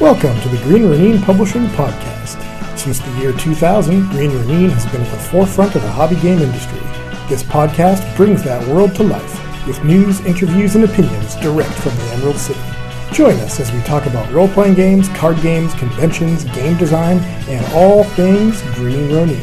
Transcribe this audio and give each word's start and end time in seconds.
Welcome 0.00 0.40
to 0.40 0.48
the 0.48 0.60
Green 0.64 0.88
Ronin 0.88 1.20
Publishing 1.22 1.66
Podcast. 1.68 2.38
Since 2.78 3.00
the 3.00 3.10
year 3.18 3.32
2000, 3.32 4.08
Green 4.10 4.30
Ronin 4.32 4.70
has 4.70 4.86
been 4.92 5.02
at 5.02 5.10
the 5.10 5.18
forefront 5.18 5.74
of 5.74 5.82
the 5.82 5.90
hobby 5.90 6.16
game 6.16 6.38
industry. 6.38 6.80
This 7.28 7.42
podcast 7.42 8.16
brings 8.16 8.42
that 8.44 8.66
world 8.68 8.94
to 8.94 9.02
life 9.02 9.66
with 9.66 9.84
news, 9.84 10.20
interviews, 10.26 10.76
and 10.76 10.84
opinions 10.84 11.36
direct 11.36 11.72
from 11.72 11.94
the 11.96 12.04
Emerald 12.14 12.36
City. 12.36 12.73
Join 13.14 13.38
us 13.42 13.60
as 13.60 13.70
we 13.70 13.80
talk 13.82 14.06
about 14.06 14.28
role 14.32 14.48
playing 14.48 14.74
games, 14.74 15.08
card 15.10 15.40
games, 15.40 15.72
conventions, 15.74 16.42
game 16.46 16.76
design, 16.76 17.18
and 17.48 17.64
all 17.72 18.02
things 18.02 18.60
Green 18.74 19.14
Ronin. 19.14 19.38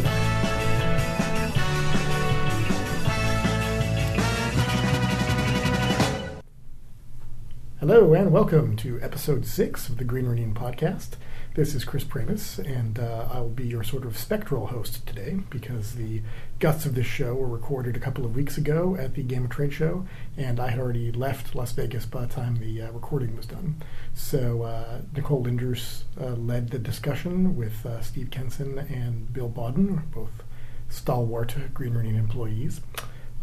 Hello, 7.79 8.13
and 8.13 8.33
welcome 8.33 8.75
to 8.75 8.99
episode 9.01 9.45
six 9.45 9.87
of 9.87 9.95
the 9.97 10.03
Green 10.03 10.25
Ronin 10.25 10.53
podcast. 10.53 11.11
This 11.53 11.75
is 11.75 11.83
Chris 11.83 12.05
Pramas, 12.05 12.59
and 12.59 12.97
uh, 12.97 13.27
I 13.29 13.41
will 13.41 13.49
be 13.49 13.67
your 13.67 13.83
sort 13.83 14.05
of 14.05 14.17
spectral 14.17 14.67
host 14.67 15.05
today 15.05 15.39
because 15.49 15.95
the 15.95 16.21
guts 16.59 16.85
of 16.85 16.95
this 16.95 17.05
show 17.05 17.35
were 17.35 17.45
recorded 17.45 17.97
a 17.97 17.99
couple 17.99 18.23
of 18.23 18.37
weeks 18.37 18.57
ago 18.57 18.95
at 18.97 19.15
the 19.15 19.23
GAMA 19.23 19.49
Trade 19.49 19.73
Show, 19.73 20.07
and 20.37 20.61
I 20.61 20.69
had 20.69 20.79
already 20.79 21.11
left 21.11 21.53
Las 21.53 21.73
Vegas 21.73 22.05
by 22.05 22.21
the 22.21 22.33
time 22.33 22.55
the 22.55 22.83
uh, 22.83 22.91
recording 22.93 23.35
was 23.35 23.47
done. 23.47 23.75
So 24.13 24.61
uh, 24.61 25.01
Nicole 25.13 25.43
Lindroos 25.43 26.03
uh, 26.17 26.35
led 26.35 26.69
the 26.69 26.79
discussion 26.79 27.57
with 27.57 27.85
uh, 27.85 27.99
Steve 27.99 28.31
Kenson 28.31 28.77
and 28.79 29.33
Bill 29.33 29.49
Bodden, 29.49 30.09
both 30.09 30.43
stalwart 30.87 31.53
Green 31.73 31.97
employees. 32.15 32.79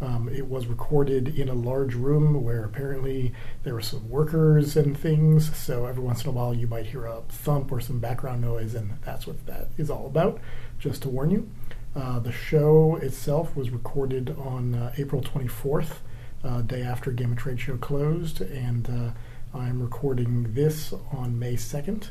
Um, 0.01 0.29
it 0.29 0.47
was 0.47 0.67
recorded 0.67 1.37
in 1.37 1.49
a 1.49 1.53
large 1.53 1.93
room 1.93 2.41
where 2.43 2.63
apparently 2.63 3.33
there 3.63 3.73
were 3.73 3.81
some 3.81 4.09
workers 4.09 4.77
and 4.77 4.97
things. 4.97 5.55
So 5.57 5.85
every 5.85 6.03
once 6.03 6.23
in 6.23 6.29
a 6.29 6.31
while 6.31 6.53
you 6.53 6.67
might 6.67 6.85
hear 6.85 7.05
a 7.05 7.21
thump 7.27 7.71
or 7.71 7.81
some 7.81 7.99
background 7.99 8.41
noise, 8.41 8.75
and 8.75 8.93
that's 9.03 9.27
what 9.27 9.45
that 9.45 9.67
is 9.77 9.89
all 9.89 10.05
about, 10.05 10.39
just 10.79 11.01
to 11.01 11.09
warn 11.09 11.31
you. 11.31 11.49
Uh, 11.95 12.19
the 12.19 12.31
show 12.31 12.97
itself 13.01 13.55
was 13.55 13.71
recorded 13.71 14.35
on 14.37 14.75
uh, 14.75 14.93
April 14.97 15.21
24th, 15.21 15.97
uh, 16.43 16.61
day 16.61 16.81
after 16.81 17.11
GAMA 17.11 17.35
Trade 17.35 17.59
Show 17.59 17.77
closed, 17.77 18.41
and 18.41 18.89
uh, 18.89 19.57
I'm 19.57 19.81
recording 19.81 20.53
this 20.53 20.93
on 21.11 21.37
May 21.37 21.55
2nd. 21.55 22.09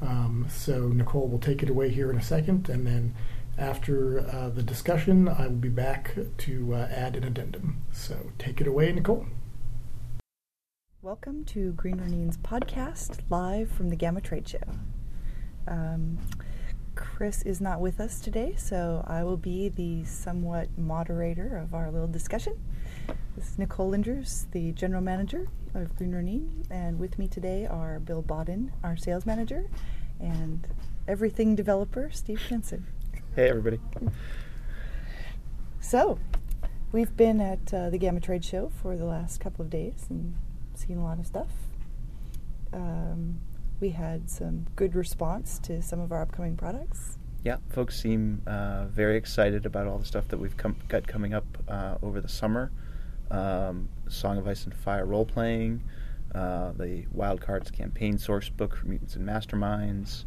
Um, 0.00 0.46
so 0.48 0.88
Nicole 0.88 1.28
will 1.28 1.38
take 1.38 1.62
it 1.62 1.70
away 1.70 1.88
here 1.90 2.10
in 2.10 2.16
a 2.16 2.22
second, 2.22 2.68
and 2.68 2.86
then 2.86 3.14
after 3.58 4.20
uh, 4.20 4.50
the 4.50 4.62
discussion, 4.62 5.28
I 5.28 5.46
will 5.46 5.56
be 5.56 5.68
back 5.68 6.14
to 6.38 6.74
uh, 6.74 6.88
add 6.90 7.16
an 7.16 7.24
addendum. 7.24 7.82
So 7.92 8.32
take 8.38 8.60
it 8.60 8.66
away, 8.66 8.92
Nicole. 8.92 9.26
Welcome 11.02 11.44
to 11.46 11.72
Green 11.72 11.98
Ronin's 11.98 12.36
podcast, 12.36 13.20
live 13.30 13.70
from 13.70 13.90
the 13.90 13.96
GAMA 13.96 14.20
Trade 14.20 14.48
Show. 14.48 14.58
Um, 15.66 16.18
Chris 16.94 17.42
is 17.42 17.60
not 17.60 17.80
with 17.80 18.00
us 18.00 18.20
today, 18.20 18.54
so 18.56 19.04
I 19.06 19.22
will 19.22 19.36
be 19.36 19.68
the 19.68 20.04
somewhat 20.04 20.76
moderator 20.76 21.56
of 21.58 21.74
our 21.74 21.90
little 21.90 22.08
discussion. 22.08 22.58
This 23.36 23.50
is 23.50 23.58
Nicole 23.58 23.90
Lindroos, 23.90 24.50
the 24.50 24.72
general 24.72 25.02
manager 25.02 25.48
of 25.74 25.94
Green 25.96 26.12
Ronin, 26.12 26.64
and 26.70 26.98
with 26.98 27.18
me 27.18 27.28
today 27.28 27.66
are 27.66 28.00
Bill 28.00 28.22
Bodden, 28.22 28.72
our 28.82 28.96
sales 28.96 29.26
manager, 29.26 29.68
and 30.18 30.66
everything 31.06 31.54
developer, 31.54 32.10
Steve 32.12 32.42
Kenson. 32.48 32.86
Hey, 33.36 33.50
everybody. 33.50 33.78
So, 35.78 36.18
we've 36.90 37.14
been 37.18 37.38
at 37.42 37.74
uh, 37.74 37.90
the 37.90 37.98
GAMA 37.98 38.20
Trade 38.20 38.42
Show 38.42 38.72
for 38.80 38.96
the 38.96 39.04
last 39.04 39.40
couple 39.40 39.62
of 39.62 39.68
days 39.68 40.06
and 40.08 40.34
seen 40.74 40.96
a 40.96 41.04
lot 41.04 41.18
of 41.18 41.26
stuff. 41.26 41.50
Um, 42.72 43.38
we 43.78 43.90
had 43.90 44.30
some 44.30 44.64
good 44.74 44.94
response 44.94 45.58
to 45.64 45.82
some 45.82 46.00
of 46.00 46.12
our 46.12 46.22
upcoming 46.22 46.56
products. 46.56 47.18
Yeah, 47.44 47.58
folks 47.68 48.00
seem 48.00 48.40
uh, 48.46 48.86
very 48.86 49.18
excited 49.18 49.66
about 49.66 49.86
all 49.86 49.98
the 49.98 50.06
stuff 50.06 50.28
that 50.28 50.38
we've 50.38 50.56
com- 50.56 50.78
got 50.88 51.06
coming 51.06 51.34
up 51.34 51.44
uh, 51.68 51.96
over 52.00 52.22
the 52.22 52.30
summer. 52.30 52.72
Um, 53.30 53.90
Song 54.08 54.38
of 54.38 54.48
Ice 54.48 54.64
and 54.64 54.74
Fire 54.74 55.04
role 55.04 55.26
playing, 55.26 55.82
uh, 56.34 56.72
the 56.72 57.04
Wild 57.12 57.42
Cards 57.42 57.70
campaign 57.70 58.16
source 58.16 58.48
book 58.48 58.74
for 58.74 58.86
Mutants 58.86 59.14
and 59.14 59.28
Masterminds, 59.28 60.24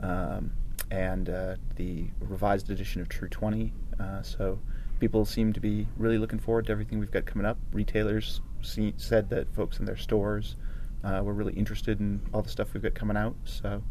um, 0.00 0.52
and 0.90 1.28
uh, 1.28 1.56
the 1.76 2.06
revised 2.20 2.70
edition 2.70 3.00
of 3.00 3.08
True 3.08 3.28
20. 3.28 3.72
Uh, 3.98 4.22
so 4.22 4.58
people 5.00 5.24
seem 5.24 5.52
to 5.52 5.60
be 5.60 5.86
really 5.96 6.18
looking 6.18 6.38
forward 6.38 6.66
to 6.66 6.72
everything 6.72 6.98
we've 7.00 7.10
got 7.10 7.26
coming 7.26 7.46
up. 7.46 7.58
Retailers 7.72 8.40
see, 8.62 8.94
said 8.96 9.28
that 9.30 9.52
folks 9.54 9.78
in 9.78 9.84
their 9.84 9.96
stores 9.96 10.56
uh, 11.04 11.20
were 11.22 11.32
really 11.34 11.52
interested 11.54 12.00
in 12.00 12.20
all 12.32 12.42
the 12.42 12.48
stuff 12.48 12.72
we've 12.74 12.82
got 12.82 12.94
coming 12.94 13.16
out. 13.16 13.36
So 13.44 13.82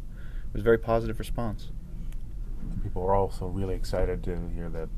it 0.48 0.54
was 0.54 0.62
a 0.62 0.64
very 0.64 0.78
positive 0.80 1.20
response. 1.20 1.70
People 2.84 3.04
were 3.04 3.16
also 3.16 3.48
really 3.48 3.76
excited 3.76 4.24
to 4.24 4.38
hear 4.54 4.70
that 4.70 4.90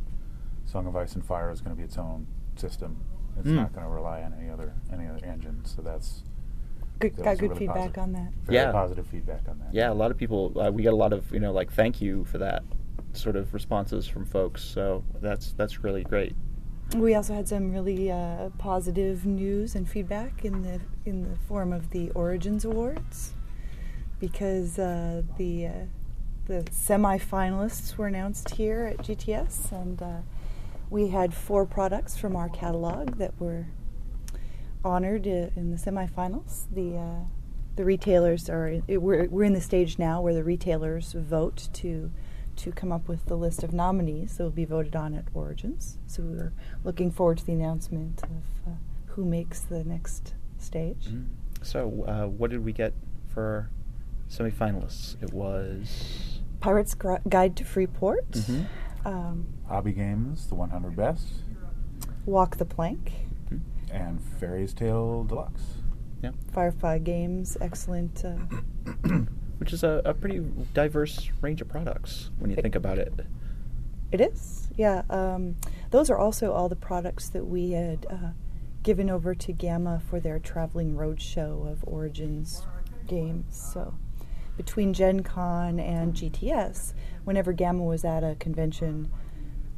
Song 0.66 0.88
of 0.88 0.96
Ice 0.96 1.16
and 1.16 1.26
Fire 1.26 1.52
is 1.52 1.62
going 1.62 1.76
to 1.76 1.78
be 1.78 1.84
its 1.84 1.98
own 1.98 2.28
system. 2.56 2.98
It's 3.40 3.48
Mm. 3.50 3.56
not 3.56 3.74
going 3.74 3.86
to 3.86 3.92
rely 3.92 4.24
on 4.24 4.34
any 4.34 4.50
other 4.50 4.74
any 4.92 5.08
other 5.08 5.24
engine. 5.24 5.64
So 5.64 5.82
that's 5.82 6.24
Good, 7.00 7.16
got 7.18 7.38
good 7.38 7.50
really 7.50 7.60
feedback 7.60 7.94
positive. 7.96 8.04
on 8.04 8.12
that. 8.14 8.32
Very 8.46 8.56
Yeah. 8.58 8.72
positive 8.72 9.06
feedback 9.08 9.48
on 9.48 9.60
that. 9.60 9.74
Yeah, 9.74 9.92
a 9.92 9.94
lot 9.94 10.12
of 10.12 10.18
people. 10.18 10.60
Uh, 10.60 10.72
we 10.72 10.84
got 10.84 10.94
a 10.94 10.96
lot 10.96 11.14
of 11.14 11.32
you 11.32 11.40
know 11.40 11.52
like 11.52 11.72
thank 11.72 12.02
you 12.02 12.26
for 12.26 12.38
that 12.40 12.64
sort 13.14 13.36
of 13.36 13.54
responses 13.54 14.08
from 14.08 14.26
folks. 14.26 14.64
So 14.64 15.04
that's 15.22 15.54
that's 15.54 15.84
really 15.84 16.04
great. 16.04 16.36
We 16.96 17.16
also 17.16 17.34
had 17.34 17.48
some 17.50 17.72
really 17.72 18.10
uh, 18.10 18.50
positive 18.58 19.26
news 19.26 19.76
and 19.76 19.88
feedback 19.90 20.46
in 20.46 20.62
the 20.64 20.80
in 21.06 21.24
the 21.24 21.36
form 21.48 21.74
of 21.74 21.90
the 21.90 22.12
Origins 22.12 22.64
Awards, 22.66 23.34
because 24.20 24.80
uh, 24.80 25.24
the 25.38 25.68
uh, 25.68 25.72
the 26.46 26.66
semi-finalists 26.72 27.98
were 27.98 28.08
announced 28.08 28.52
here 28.52 28.86
at 28.86 29.00
GTS, 29.06 29.72
and 29.72 30.02
uh, 30.02 30.18
we 30.90 31.10
had 31.10 31.34
four 31.34 31.66
products 31.66 32.16
from 32.18 32.36
our 32.38 32.48
catalog 32.48 33.18
that 33.18 33.34
were 33.40 33.66
honored 34.88 35.28
uh, 35.28 35.50
in 35.56 35.72
the 35.72 35.78
semifinals. 35.78 36.66
The 36.74 36.98
uh, 36.98 37.26
the 37.76 37.84
retailers 37.86 38.50
are 38.50 38.68
it, 38.88 39.02
we're 39.02 39.28
we're 39.30 39.44
in 39.44 39.54
the 39.54 39.62
stage 39.62 40.00
now 40.00 40.22
where 40.22 40.34
the 40.34 40.44
retailers 40.44 41.14
vote 41.14 41.70
to 41.74 42.12
to 42.58 42.72
come 42.72 42.92
up 42.92 43.08
with 43.08 43.26
the 43.28 43.36
list 43.36 43.64
of 43.64 43.72
nominees 43.72 44.38
that 44.38 44.44
will 44.44 44.50
be 44.50 44.66
voted 44.66 44.96
on 44.96 45.14
at 45.14 45.26
Origins. 45.34 46.00
So 46.08 46.24
we're 46.24 46.54
looking 46.84 47.12
forward 47.12 47.38
to 47.40 47.46
the 47.46 47.54
announcement 47.54 48.24
of 48.24 48.32
uh, 48.68 48.76
who 49.08 49.26
makes 49.26 49.60
the 49.62 49.84
next 49.84 50.34
stage. 50.58 51.08
Mhm. 51.10 51.26
So 51.62 52.04
uh, 52.08 52.28
what 52.28 52.50
did 52.50 52.64
we 52.66 52.72
get 52.74 52.94
for 53.28 53.70
semifinalists? 54.30 55.22
It 55.22 55.34
was. 55.34 56.40
Pirates 56.60 56.96
Gu- 56.96 57.20
Guide 57.30 57.56
to 57.58 57.64
Freeport, 57.64 58.32
Mhm. 58.32 58.66
um, 59.06 59.46
Hobby 59.68 59.92
Games, 59.94 60.48
the 60.48 60.56
100 60.56 60.96
Best, 60.96 61.44
Walk 62.26 62.58
the 62.58 62.66
Plank. 62.66 63.12
And 63.92 64.22
Fairy's 64.40 64.74
Tale 64.74 65.24
Deluxe. 65.24 65.62
Yeah. 66.22 66.32
Firefly 66.52 67.00
Games, 67.00 67.58
excellent. 67.62 68.24
Uh, 68.26 68.38
Which 69.60 69.74
is 69.74 69.84
a, 69.84 70.02
a 70.06 70.14
pretty 70.14 70.40
diverse 70.74 71.30
range 71.42 71.62
of 71.62 71.68
products 71.68 72.30
when 72.40 72.52
you 72.52 72.58
It- 72.58 72.62
think 72.62 72.76
about 72.76 73.00
it. 73.00 73.14
It 74.12 74.22
is, 74.22 74.70
yeah. 74.78 75.02
Um, 75.10 75.58
those 75.92 76.10
are 76.10 76.18
also 76.18 76.54
all 76.54 76.70
the 76.70 76.78
products 76.78 77.28
that 77.30 77.46
we 77.46 77.72
had 77.72 78.06
uh, 78.10 78.30
given 78.82 79.10
over 79.10 79.36
to 79.36 79.52
GAMA 79.52 80.02
for 80.10 80.22
their 80.22 80.40
traveling 80.40 80.96
roadshow 80.96 81.70
of 81.70 81.84
Origins 81.86 82.66
games. 83.06 83.58
So 83.74 83.96
between 84.56 84.94
Gen 84.94 85.24
Con 85.24 85.78
and 85.80 86.14
GTS, 86.14 86.94
whenever 87.26 87.52
GAMA 87.52 87.84
was 87.84 88.06
at 88.06 88.24
a 88.24 88.36
convention 88.36 89.12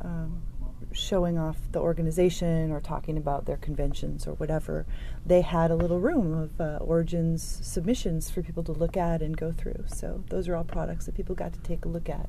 um, 0.01 0.44
showing 0.91 1.38
off 1.38 1.57
the 1.71 1.80
organization 1.80 2.71
or 2.71 2.80
talking 2.81 3.18
about 3.18 3.45
their 3.45 3.57
conventions 3.57 4.25
or 4.27 4.33
whatever, 4.33 4.86
they 5.25 5.41
had 5.41 5.69
a 5.71 5.75
little 5.75 6.00
room 6.00 6.33
of 6.33 6.59
uh, 6.59 6.77
Origins 6.81 7.59
submissions 7.62 8.30
for 8.30 8.41
people 8.41 8.63
to 8.63 8.71
look 8.71 8.97
at 8.97 9.21
and 9.21 9.38
go 9.38 9.51
through. 9.51 9.83
So 9.88 10.24
those 10.30 10.47
are 10.47 10.56
all 10.56 10.63
products 10.63 11.06
that 11.06 11.15
people 11.15 11.36
got 11.36 11.53
to 11.53 11.59
take 11.59 11.86
a 11.86 11.88
look 11.88 12.09
at 12.09 12.27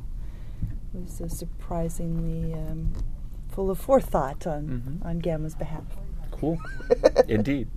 It 0.94 1.00
was 1.02 1.20
uh, 1.20 1.28
surprisingly 1.28 2.52
um, 2.54 2.92
full 3.48 3.70
of 3.70 3.78
forethought 3.78 4.46
on 4.46 5.00
Mhm. 5.02 5.06
on 5.06 5.18
GAMA's 5.20 5.54
behalf. 5.54 5.84
Cool. 6.30 6.58
Indeed. 7.28 7.68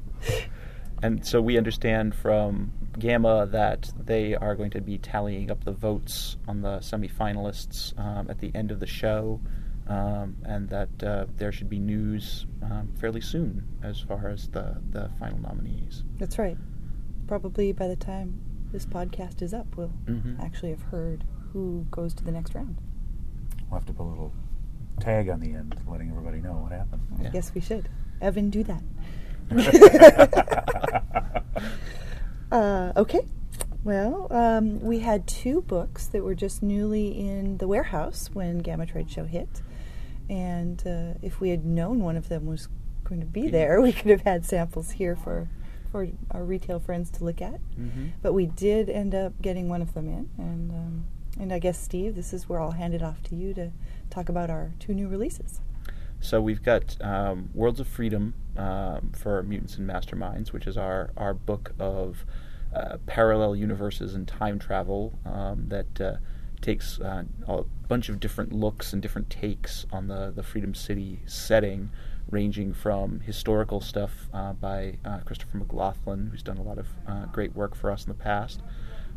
And 1.02 1.26
so 1.26 1.42
we 1.42 1.58
understand 1.58 2.16
from 2.16 2.72
GAMA 2.98 3.48
that 3.48 3.92
they 4.00 4.36
are 4.36 4.56
going 4.56 4.70
to 4.72 4.82
be 4.82 4.98
tallying 4.98 5.52
up 5.52 5.64
the 5.66 5.72
votes 5.74 6.38
on 6.48 6.62
the 6.62 6.78
semifinalists 6.80 7.98
um, 8.00 8.30
at 8.30 8.40
the 8.40 8.52
end 8.56 8.72
of 8.72 8.80
the 8.80 8.88
show, 8.88 9.42
um, 9.88 10.36
and 10.46 10.70
that 10.70 11.04
uh, 11.04 11.26
there 11.38 11.52
should 11.52 11.70
be 11.70 11.80
news 11.80 12.46
um, 12.62 12.90
fairly 13.00 13.22
soon 13.22 13.68
as 13.84 14.00
far 14.00 14.30
as 14.30 14.48
the, 14.50 14.82
the 14.92 15.10
final 15.20 15.40
nominees. 15.40 16.04
That's 16.20 16.38
right. 16.40 16.58
Probably 17.28 17.72
by 17.74 17.88
the 17.88 17.96
time 17.96 18.42
this 18.72 18.86
podcast 18.86 19.42
is 19.42 19.54
up, 19.54 19.76
we'll 19.76 19.92
Mhm. 20.06 20.40
actually 20.40 20.70
have 20.72 20.84
heard 20.84 21.24
who 21.52 21.86
goes 21.92 22.14
to 22.16 22.24
the 22.24 22.32
next 22.32 22.56
round. 22.56 22.78
We'll 23.70 23.80
have 23.80 23.86
to 23.88 23.94
put 23.94 24.04
a 24.04 24.10
little 24.10 24.34
tag 25.00 25.30
on 25.30 25.40
the 25.40 25.54
end, 25.54 25.76
letting 25.88 26.10
everybody 26.10 26.40
know 26.40 26.54
what 26.54 26.72
happened. 26.72 27.02
I 27.24 27.30
guess 27.30 27.54
we 27.54 27.62
should. 27.62 27.90
Evan, 28.22 28.50
do 28.50 28.64
that. 28.64 28.84
uh, 32.52 32.94
okay. 32.96 33.22
Well, 33.84 34.28
um, 34.32 34.80
we 34.80 35.00
had 35.00 35.28
two 35.28 35.62
books 35.62 36.08
that 36.08 36.24
were 36.24 36.36
just 36.36 36.64
newly 36.64 37.10
in 37.20 37.58
the 37.58 37.68
warehouse 37.68 38.30
when 38.34 38.60
GAMA 38.60 38.86
Trade 38.86 39.12
Show 39.12 39.26
hit. 39.26 39.62
And 40.30 40.82
uh, 40.86 41.20
if 41.22 41.40
we 41.40 41.50
had 41.50 41.66
known 41.66 42.00
one 42.00 42.16
of 42.18 42.30
them 42.30 42.46
was 42.46 42.68
going 43.04 43.22
to 43.22 43.28
be 43.28 43.48
there, 43.48 43.82
we 43.82 43.92
could 43.92 44.12
have 44.12 44.22
had 44.22 44.46
samples 44.46 44.92
here 44.92 45.16
for, 45.16 45.50
for 45.92 46.08
our 46.32 46.44
retail 46.44 46.80
friends 46.80 47.10
to 47.12 47.24
look 47.24 47.42
at. 47.42 47.60
Mm-hmm. 47.80 48.08
But 48.22 48.34
we 48.34 48.46
did 48.46 48.90
end 48.90 49.14
up 49.14 49.42
getting 49.42 49.70
one 49.70 49.82
of 49.82 49.94
them 49.94 50.08
in. 50.08 50.30
And, 50.38 50.72
um, 50.72 51.06
and 51.40 51.54
I 51.54 51.60
guess, 51.60 51.80
Steve, 51.80 52.16
this 52.16 52.34
is 52.34 52.48
where 52.48 52.60
I'll 52.60 52.72
hand 52.72 52.94
it 52.94 53.02
off 53.02 53.22
to 53.24 53.36
you 53.36 53.54
to 53.56 53.72
talk 54.10 54.30
about 54.30 54.50
our 54.50 54.74
two 54.80 54.94
new 54.94 55.08
releases. 55.08 55.62
So 56.20 56.40
we've 56.40 56.64
got 56.64 56.96
um, 57.02 57.50
Worlds 57.54 57.82
of 57.82 57.88
Freedom 57.88 58.34
um, 58.56 59.12
for 59.14 59.44
Mutants 59.44 59.78
and 59.78 59.90
Masterminds, 59.90 60.54
which 60.54 60.68
is 60.68 60.78
our, 60.78 61.12
our 61.18 61.34
book 61.34 61.74
of 61.80 62.26
uh, 62.74 62.98
parallel 63.06 63.56
universes 63.56 64.16
and 64.16 64.28
time 64.28 64.58
travel 64.58 65.20
um, 65.26 65.66
that 65.68 66.02
uh, 66.02 66.16
takes 66.64 67.00
uh, 67.00 67.24
a 67.48 67.64
bunch 67.88 68.10
of 68.10 68.20
different 68.20 68.52
looks 68.52 68.94
and 68.94 69.02
different 69.02 69.30
takes 69.30 69.86
on 69.92 70.08
the, 70.08 70.32
the 70.36 70.42
Freedom 70.42 70.74
City 70.74 71.20
setting, 71.26 71.92
ranging 72.32 72.74
from 72.74 73.20
historical 73.20 73.82
stuff 73.82 74.30
uh, 74.34 74.54
by 74.54 74.98
uh, 75.06 75.20
Christopher 75.20 75.60
McGlothlin, 75.60 76.32
who's 76.32 76.42
done 76.42 76.58
a 76.58 76.64
lot 76.64 76.80
of 76.80 76.88
uh, 77.08 77.26
great 77.26 77.56
work 77.56 77.76
for 77.76 77.92
us 77.92 78.04
in 78.04 78.10
the 78.10 78.16
past, 78.16 78.62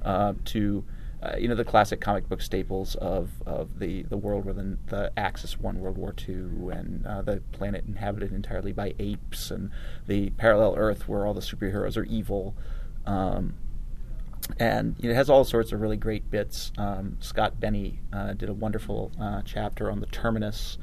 uh, 0.05 0.35
to 0.45 0.85
uh, 1.23 1.35
you 1.39 1.49
know 1.49 1.55
the 1.55 1.65
classic 1.65 1.99
comic 2.01 2.29
book 2.29 2.43
staples 2.43 2.95
of, 2.97 3.31
of 3.47 3.79
the, 3.79 4.03
the 4.03 4.19
world 4.19 4.45
where 4.45 4.53
the, 4.53 5.13
Axis 5.17 5.59
won 5.59 5.81
World 5.81 5.97
War 5.97 6.15
II 6.29 6.35
and 6.73 7.05
the 7.25 7.43
planet 7.53 7.85
inhabited 7.87 8.33
entirely 8.33 8.73
by 8.73 8.95
apes 8.99 9.51
and 9.51 9.71
the 10.07 10.31
parallel 10.31 10.75
Earth 10.77 11.09
where 11.09 11.25
all 11.25 11.33
the 11.33 11.41
superheroes 11.41 11.97
are 11.97 12.05
evil. 12.05 12.55
Um, 13.07 13.55
and 14.59 14.97
it 15.03 15.15
has 15.15 15.29
all 15.29 15.45
sorts 15.45 15.73
of 15.73 15.81
really 15.81 15.97
great 15.97 16.31
bits. 16.31 16.73
Um, 16.79 17.17
Scott 17.21 17.61
Bennie 17.61 18.01
uh, 18.13 18.33
did 18.33 18.49
a 18.49 18.55
wonderful 18.55 19.13
uh, 19.21 19.43
chapter 19.45 19.91
on 19.91 20.01
the 20.01 20.07
Terminus. 20.07 20.79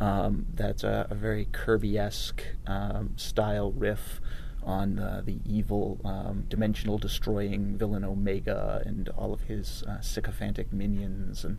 Um, 0.00 0.46
that's 0.54 0.84
a, 0.84 1.06
a 1.10 1.14
very 1.14 1.46
Kirby-esque 1.50 2.42
um, 2.66 3.14
style 3.16 3.72
riff 3.72 4.20
on 4.62 4.98
uh, 4.98 5.22
the 5.24 5.38
evil, 5.44 6.00
um, 6.04 6.44
dimensional 6.48 6.98
destroying 6.98 7.76
villain 7.76 8.04
Omega 8.04 8.82
and 8.84 9.08
all 9.10 9.32
of 9.32 9.42
his 9.42 9.82
uh, 9.88 10.00
sycophantic 10.00 10.72
minions. 10.72 11.44
And 11.44 11.58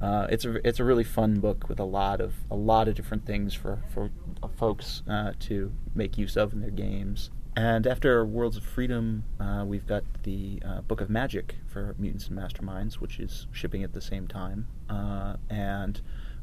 uh, 0.00 0.26
it's 0.30 0.44
a 0.44 0.66
it's 0.66 0.80
a 0.80 0.84
really 0.84 1.04
fun 1.04 1.40
book 1.40 1.68
with 1.68 1.78
a 1.78 1.84
lot 1.84 2.20
of 2.20 2.34
a 2.50 2.56
lot 2.56 2.88
of 2.88 2.94
different 2.94 3.24
things 3.24 3.54
for 3.54 3.82
for 3.92 4.10
uh, 4.42 4.48
folks 4.48 5.02
to 5.38 5.72
make 5.94 6.18
use 6.18 6.36
of 6.36 6.52
in 6.52 6.60
their 6.60 6.70
games. 6.70 7.30
And 7.56 7.86
after 7.86 8.24
Worlds 8.24 8.56
of 8.56 8.62
Freedom, 8.62 9.24
uh, 9.40 9.64
we've 9.66 9.86
got 9.86 10.04
the 10.22 10.62
uh, 10.64 10.80
Book 10.82 11.00
of 11.00 11.10
Magic 11.10 11.56
for 11.66 11.94
Mutants 11.98 12.28
and 12.28 12.38
Masterminds, 12.38 12.94
which 12.94 13.18
is 13.18 13.48
shipping 13.52 13.82
at 13.82 13.92
the 13.92 14.00
same 14.00 14.28
time. 14.28 14.68
Uh, 14.88 15.36
and 15.48 16.00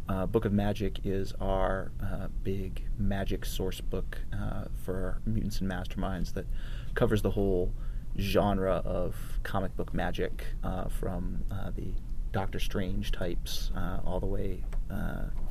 uh, 0.09 0.25
Book 0.25 0.43
of 0.43 0.51
Magic 0.51 0.99
is 1.05 1.33
our 1.39 1.91
uh, 2.03 2.27
big 2.43 2.83
magic 2.97 3.45
source 3.45 3.79
book 3.79 4.19
uh, 4.33 4.65
for 4.83 5.21
Mutants 5.25 5.61
and 5.61 5.71
Masterminds 5.71 6.33
that 6.33 6.45
covers 6.93 7.21
the 7.21 7.31
whole 7.31 7.73
genre 8.19 8.81
of 8.85 9.15
comic 9.43 9.75
book 9.77 9.93
magic 9.93 10.45
from 10.89 11.43
the 11.75 11.93
Doctor 12.31 12.59
Strange 12.59 13.11
types 13.11 13.71
all 14.05 14.19
the 14.19 14.25
way 14.25 14.63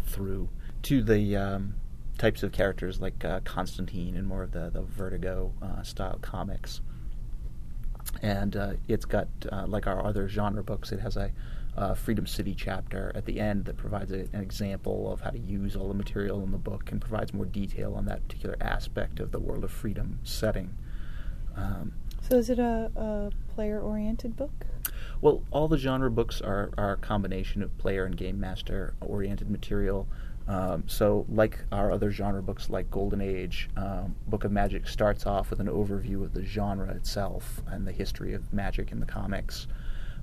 through 0.06 0.48
to 0.82 1.02
the 1.02 1.36
um, 1.36 1.74
types 2.18 2.42
of 2.42 2.52
characters 2.52 3.00
like 3.00 3.24
uh, 3.24 3.40
Constantine 3.44 4.16
and 4.16 4.26
more 4.26 4.42
of 4.42 4.52
the, 4.52 4.70
the 4.70 4.82
Vertigo 4.82 5.52
uh, 5.62 5.82
style 5.82 6.18
comics. 6.20 6.80
And 8.22 8.56
uh, 8.56 8.72
it's 8.88 9.04
got, 9.04 9.28
uh, 9.50 9.66
like 9.66 9.86
our 9.86 10.04
other 10.04 10.28
genre 10.28 10.62
books, 10.62 10.92
it 10.92 11.00
has 11.00 11.16
a 11.16 11.32
uh, 11.76 11.94
Freedom 11.94 12.26
City 12.26 12.54
chapter 12.56 13.12
at 13.14 13.26
the 13.26 13.38
end 13.38 13.66
that 13.66 13.76
provides 13.76 14.10
a, 14.10 14.20
an 14.32 14.40
example 14.40 15.12
of 15.12 15.20
how 15.20 15.30
to 15.30 15.38
use 15.38 15.76
all 15.76 15.88
the 15.88 15.94
material 15.94 16.42
in 16.42 16.50
the 16.50 16.58
book 16.58 16.90
and 16.90 17.00
provides 17.00 17.34
more 17.34 17.44
detail 17.44 17.94
on 17.94 18.06
that 18.06 18.22
particular 18.26 18.56
aspect 18.60 19.20
of 19.20 19.30
the 19.32 19.38
World 19.38 19.64
of 19.64 19.70
Freedom 19.70 20.18
setting. 20.22 20.74
Um, 21.54 21.92
So 22.22 22.38
is 22.38 22.48
it 22.48 22.58
a, 22.58 22.90
a 22.96 23.30
player-oriented 23.54 24.36
book? 24.36 24.66
well, 25.20 25.42
all 25.50 25.68
the 25.68 25.78
genre 25.78 26.10
books 26.10 26.40
are, 26.40 26.70
are 26.76 26.92
a 26.92 26.96
combination 26.96 27.62
of 27.62 27.76
player 27.78 28.04
and 28.04 28.16
game 28.16 28.38
master 28.38 28.94
oriented 29.00 29.50
material. 29.50 30.06
Um, 30.48 30.84
so, 30.86 31.26
like 31.28 31.58
our 31.72 31.90
other 31.90 32.10
genre 32.10 32.42
books, 32.42 32.70
like 32.70 32.90
Golden 32.90 33.20
Age, 33.20 33.68
um, 33.76 34.14
Book 34.28 34.44
of 34.44 34.52
Magic 34.52 34.86
starts 34.86 35.26
off 35.26 35.50
with 35.50 35.58
an 35.58 35.66
overview 35.66 36.22
of 36.22 36.34
the 36.34 36.44
genre 36.44 36.88
itself 36.94 37.62
and 37.66 37.86
the 37.86 37.92
history 37.92 38.32
of 38.32 38.52
magic 38.52 38.92
in 38.92 39.00
the 39.00 39.06
comics. 39.06 39.66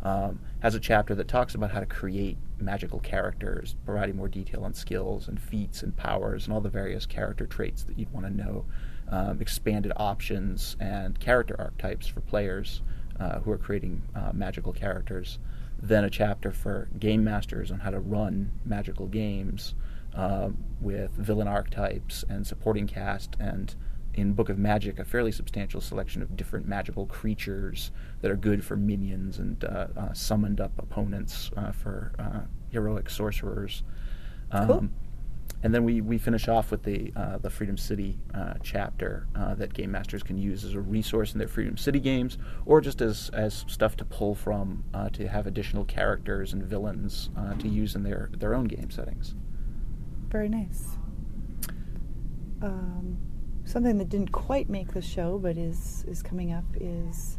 Um, 0.01 0.39
has 0.61 0.75
a 0.75 0.81
chapter 0.81 1.15
that 1.15 1.29
talks 1.29 1.55
about 1.55 1.71
how 1.71 1.79
to 1.79 1.85
create 1.85 2.37
magical 2.59 2.99
characters, 2.99 3.75
providing 3.85 4.17
more 4.17 4.27
detail 4.27 4.63
on 4.63 4.73
skills 4.73 5.27
and 5.27 5.41
feats 5.41 5.81
and 5.81 5.95
powers 5.95 6.45
and 6.45 6.53
all 6.53 6.61
the 6.61 6.69
various 6.69 7.05
character 7.05 7.45
traits 7.45 7.83
that 7.83 7.97
you'd 7.97 8.11
want 8.11 8.25
to 8.25 8.33
know, 8.33 8.65
um, 9.09 9.41
expanded 9.41 9.93
options 9.95 10.75
and 10.79 11.19
character 11.19 11.55
archetypes 11.57 12.07
for 12.07 12.19
players 12.21 12.81
uh, 13.19 13.39
who 13.39 13.51
are 13.51 13.57
creating 13.57 14.01
uh, 14.15 14.31
magical 14.33 14.73
characters. 14.73 15.39
Then 15.81 16.03
a 16.03 16.09
chapter 16.09 16.51
for 16.51 16.89
game 16.99 17.23
masters 17.23 17.71
on 17.71 17.79
how 17.79 17.91
to 17.91 17.99
run 17.99 18.51
magical 18.65 19.07
games 19.07 19.73
um, 20.15 20.57
with 20.81 21.12
villain 21.12 21.48
archetypes 21.48 22.24
and 22.30 22.45
supporting 22.45 22.88
cast 22.88 23.36
and 23.39 23.75
in 24.13 24.33
Book 24.33 24.50
of 24.50 24.60
Magic, 24.60 25.00
a 25.00 25.04
fairly 25.04 25.31
substantial 25.31 25.81
selection 25.81 26.21
of 26.21 26.38
different 26.38 26.68
magical 26.68 27.07
creatures 27.07 27.92
that 28.21 28.30
are 28.30 28.36
good 28.36 28.63
for 28.63 28.75
minions 28.75 29.39
and 29.39 29.63
uh, 29.63 29.88
uh, 29.98 30.13
summoned 30.13 30.62
up 30.62 30.71
opponents 30.77 31.50
uh, 31.57 31.71
for 31.71 32.13
uh, 32.19 32.42
heroic 32.69 33.10
sorcerers. 33.10 33.83
Cool. 34.51 34.89
And 35.63 35.74
then 35.74 35.86
we, 35.86 36.01
we 36.01 36.18
finish 36.18 36.50
off 36.50 36.71
with 36.71 36.83
the 36.83 37.13
uh, 37.16 37.38
the 37.38 37.50
Freedom 37.50 37.77
City 37.77 38.19
uh, 38.33 38.56
chapter 38.62 39.27
uh, 39.33 39.56
that 39.56 39.74
game 39.74 39.92
masters 39.92 40.21
can 40.21 40.38
use 40.38 40.66
as 40.66 40.74
a 40.74 40.81
resource 40.81 41.31
in 41.31 41.39
their 41.39 41.48
Freedom 41.48 41.77
City 41.77 42.01
games, 42.01 42.38
or 42.66 42.81
just 42.81 43.01
as, 43.01 43.30
as 43.33 43.63
stuff 43.68 43.95
to 43.98 44.06
pull 44.06 44.36
from 44.36 44.83
uh, 44.94 45.07
to 45.09 45.27
have 45.27 45.48
additional 45.48 45.86
characters 45.86 46.51
and 46.51 46.62
villains 46.63 47.30
uh, 47.38 47.54
to 47.56 47.69
use 47.69 47.95
in 47.95 48.04
their, 48.04 48.30
their 48.38 48.54
own 48.54 48.66
game 48.66 48.92
settings. 48.92 49.35
Very 50.33 50.49
nice. 50.49 50.97
Um, 52.63 53.18
something 53.66 53.99
that 53.99 54.09
didn't 54.09 54.31
quite 54.31 54.68
make 54.68 54.92
the 54.92 55.02
show, 55.02 55.37
but 55.37 55.57
is 55.59 56.04
is 56.07 56.23
coming 56.23 56.52
up, 56.52 56.63
is 56.81 57.37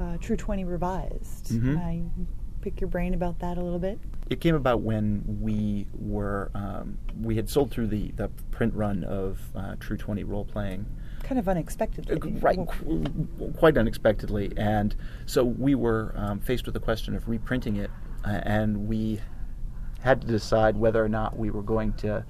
uh, 0.00 0.16
True 0.18 0.36
Twenty 0.36 0.64
Revised. 0.64 1.46
Mhm. 1.52 1.62
Can 1.62 1.76
I 1.78 2.02
pick 2.60 2.80
your 2.80 2.88
brain 2.88 3.14
about 3.14 3.38
that 3.38 3.58
a 3.58 3.62
little 3.62 3.78
bit? 3.78 4.00
It 4.28 4.40
came 4.40 4.56
about 4.56 4.80
when 4.80 5.22
we 5.40 5.86
were 5.94 6.50
um, 6.54 6.98
we 7.20 7.36
had 7.36 7.48
sold 7.48 7.70
through 7.70 7.86
the, 7.86 8.10
the 8.16 8.28
print 8.50 8.74
run 8.74 9.04
of 9.04 9.38
uh, 9.54 9.76
True 9.78 9.96
Twenty 9.96 10.24
role 10.24 10.44
playing, 10.44 10.84
Kind 11.22 11.38
of 11.38 11.48
unexpectedly. 11.48 12.16
Uh, 12.16 12.40
right, 12.40 12.58
qu- 12.66 13.52
quite 13.56 13.78
unexpectedly, 13.78 14.50
and 14.56 14.96
so 15.26 15.44
we 15.44 15.76
were 15.76 16.12
um, 16.16 16.40
faced 16.40 16.64
with 16.66 16.74
the 16.74 16.80
question 16.80 17.14
of 17.14 17.28
reprinting 17.28 17.76
it, 17.76 17.90
uh, 18.24 18.40
and 18.42 18.88
we 18.88 19.20
had 20.02 20.20
to 20.20 20.26
decide 20.26 20.76
whether 20.76 21.02
or 21.02 21.08
not 21.08 21.38
we 21.38 21.50
were 21.50 21.62
going 21.62 21.92
to 21.94 22.24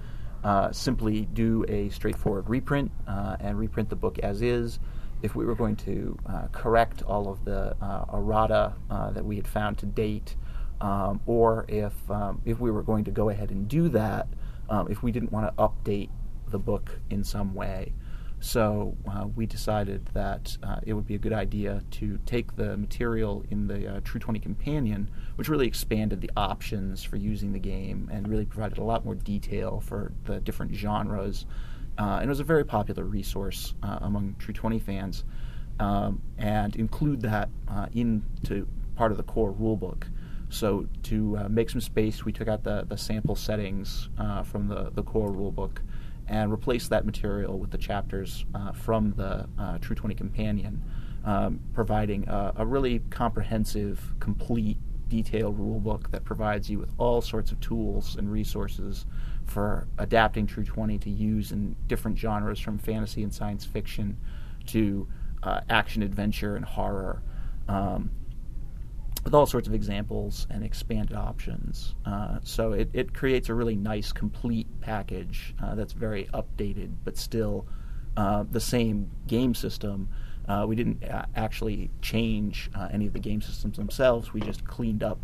uh, 0.45 0.73
simply 0.73 1.27
do 1.33 1.65
a 1.69 1.89
straightforward 1.89 2.49
reprint 2.49 2.91
uh, 3.07 3.37
and 3.41 3.59
reprint 3.59 3.89
the 3.89 3.97
book 3.97 4.19
as 4.21 4.43
is. 4.43 4.79
If 5.23 5.37
we 5.37 5.47
were 5.47 5.55
going 5.55 5.77
to 5.77 6.19
uh, 6.27 6.49
correct 6.51 7.03
all 7.03 7.29
of 7.29 7.45
the 7.45 7.77
uh, 7.81 8.05
errata 8.13 8.75
uh, 8.91 9.11
that 9.13 9.25
we 9.25 9.37
had 9.37 9.47
found 9.47 9.79
to 9.79 9.87
date, 9.87 10.35
um, 10.81 11.21
or 11.27 11.65
if 11.69 11.95
um, 12.11 12.43
if 12.45 12.59
we 12.59 12.73
were 12.73 12.83
going 12.83 13.05
to 13.05 13.13
go 13.13 13.31
ahead 13.31 13.51
and 13.51 13.69
do 13.69 13.89
that, 13.91 14.27
um, 14.69 14.91
if 14.91 15.03
we 15.03 15.13
didn't 15.13 15.31
want 15.31 15.47
to 15.47 15.63
update 15.63 16.11
the 16.51 16.59
book 16.59 16.99
in 17.09 17.23
some 17.23 17.55
way. 17.55 17.93
So 18.43 18.97
uh, 19.09 19.29
we 19.37 19.47
decided 19.47 20.05
that 20.15 20.59
uh, 20.65 20.81
it 20.83 20.95
would 20.95 21.07
be 21.07 21.15
a 21.15 21.19
good 21.19 21.33
idea 21.33 21.85
to 21.93 22.19
take 22.27 22.57
the 22.57 22.77
material 22.77 23.45
in 23.53 23.69
the 23.69 23.87
uh, 23.87 24.01
True 24.03 24.19
20 24.19 24.41
Companion, 24.41 25.09
which 25.37 25.49
really 25.49 25.69
expanded 25.69 26.21
the 26.21 26.31
options 26.37 27.05
for 27.05 27.15
using 27.15 27.53
the 27.53 27.61
game 27.61 28.11
and 28.13 28.27
really 28.27 28.45
provided 28.45 28.79
a 28.79 28.83
lot 28.83 29.05
more 29.05 29.15
detail 29.15 29.79
for 29.79 30.11
the 30.25 30.41
different 30.41 30.75
genres. 30.75 31.47
Uh, 31.97 32.17
and 32.17 32.25
it 32.25 32.29
was 32.29 32.41
a 32.41 32.45
very 32.45 32.65
popular 32.65 33.05
resource 33.05 33.75
uh, 33.85 34.01
among 34.01 34.35
True 34.41 34.53
20 34.53 34.81
fans, 34.81 35.23
um, 35.79 36.21
and 36.37 36.75
include 36.75 37.21
that 37.21 37.49
uh, 37.69 37.87
into 37.93 38.67
part 38.97 39.13
of 39.13 39.19
the 39.19 39.23
core 39.23 39.53
rulebook. 39.53 40.09
So 40.49 40.89
to 41.05 41.47
make 41.49 41.71
some 41.71 41.81
space, 41.81 42.25
we 42.25 42.33
took 42.33 42.49
out 42.49 42.65
the, 42.65 42.85
the 42.89 42.99
sample 42.99 43.37
settings 43.37 44.09
from 44.45 44.67
the, 44.67 44.91
the 44.93 45.05
core 45.05 45.31
rulebook 45.31 45.79
and 46.33 46.51
replace 46.51 46.89
that 46.89 47.05
material 47.05 47.59
with 47.59 47.71
the 47.71 47.79
chapters 47.79 48.47
uh, 48.55 48.73
from 48.73 49.13
the 49.19 49.47
uh, 49.59 49.77
True 49.79 49.95
20 49.95 50.15
Companion, 50.15 50.83
um, 51.27 51.61
providing 51.75 52.27
a, 52.27 52.55
a 52.57 52.67
really 52.67 53.01
comprehensive, 53.11 54.15
complete 54.19 54.79
detailed 55.09 55.59
rule 55.59 55.79
book 55.79 56.11
that 56.11 56.25
provides 56.25 56.71
you 56.71 56.79
with 56.79 56.91
all 56.97 57.21
sorts 57.21 57.53
of 57.53 57.61
tools 57.61 58.17
and 58.17 58.33
resources 58.33 59.05
for 59.45 59.87
adapting 59.99 60.47
True 60.47 60.65
20 60.65 60.97
to 61.01 61.11
use 61.11 61.53
in 61.53 61.77
different 61.87 62.19
genres 62.19 62.59
from 62.59 62.79
fantasy 62.79 63.23
and 63.23 63.33
science 63.33 63.67
fiction 63.67 64.17
to 64.69 65.07
uh, 65.43 65.61
action 65.69 66.03
adventure 66.03 66.57
and 66.57 66.65
horror. 66.65 67.23
Um, 67.69 68.11
with 69.25 69.35
all 69.35 69.47
sorts 69.47 69.69
of 69.69 69.75
examples 69.75 70.47
and 70.51 70.65
expanded 70.65 71.17
options. 71.17 71.95
Uh, 72.05 72.39
so 72.43 72.73
it, 72.73 72.91
it 72.93 73.15
creates 73.15 73.49
a 73.49 73.55
really 73.55 73.77
nice, 73.77 74.13
complete 74.13 74.67
package 74.81 75.55
uh, 75.63 75.75
that's 75.75 75.93
very 75.93 76.25
updated, 76.35 76.93
but 77.05 77.17
still 77.17 77.67
uh, 78.17 78.45
the 78.51 78.61
same 78.61 79.11
game 79.27 79.55
system. 79.55 80.09
Uh, 80.49 80.65
we 80.67 80.75
didn't 80.75 81.05
uh, 81.05 81.25
actually 81.37 81.89
change 82.03 82.69
uh, 82.75 82.89
any 82.91 83.07
of 83.07 83.13
the 83.13 83.21
game 83.21 83.41
systems 83.41 83.77
themselves. 83.77 84.33
We 84.33 84.41
just 84.41 84.65
cleaned 84.65 85.05
up 85.05 85.21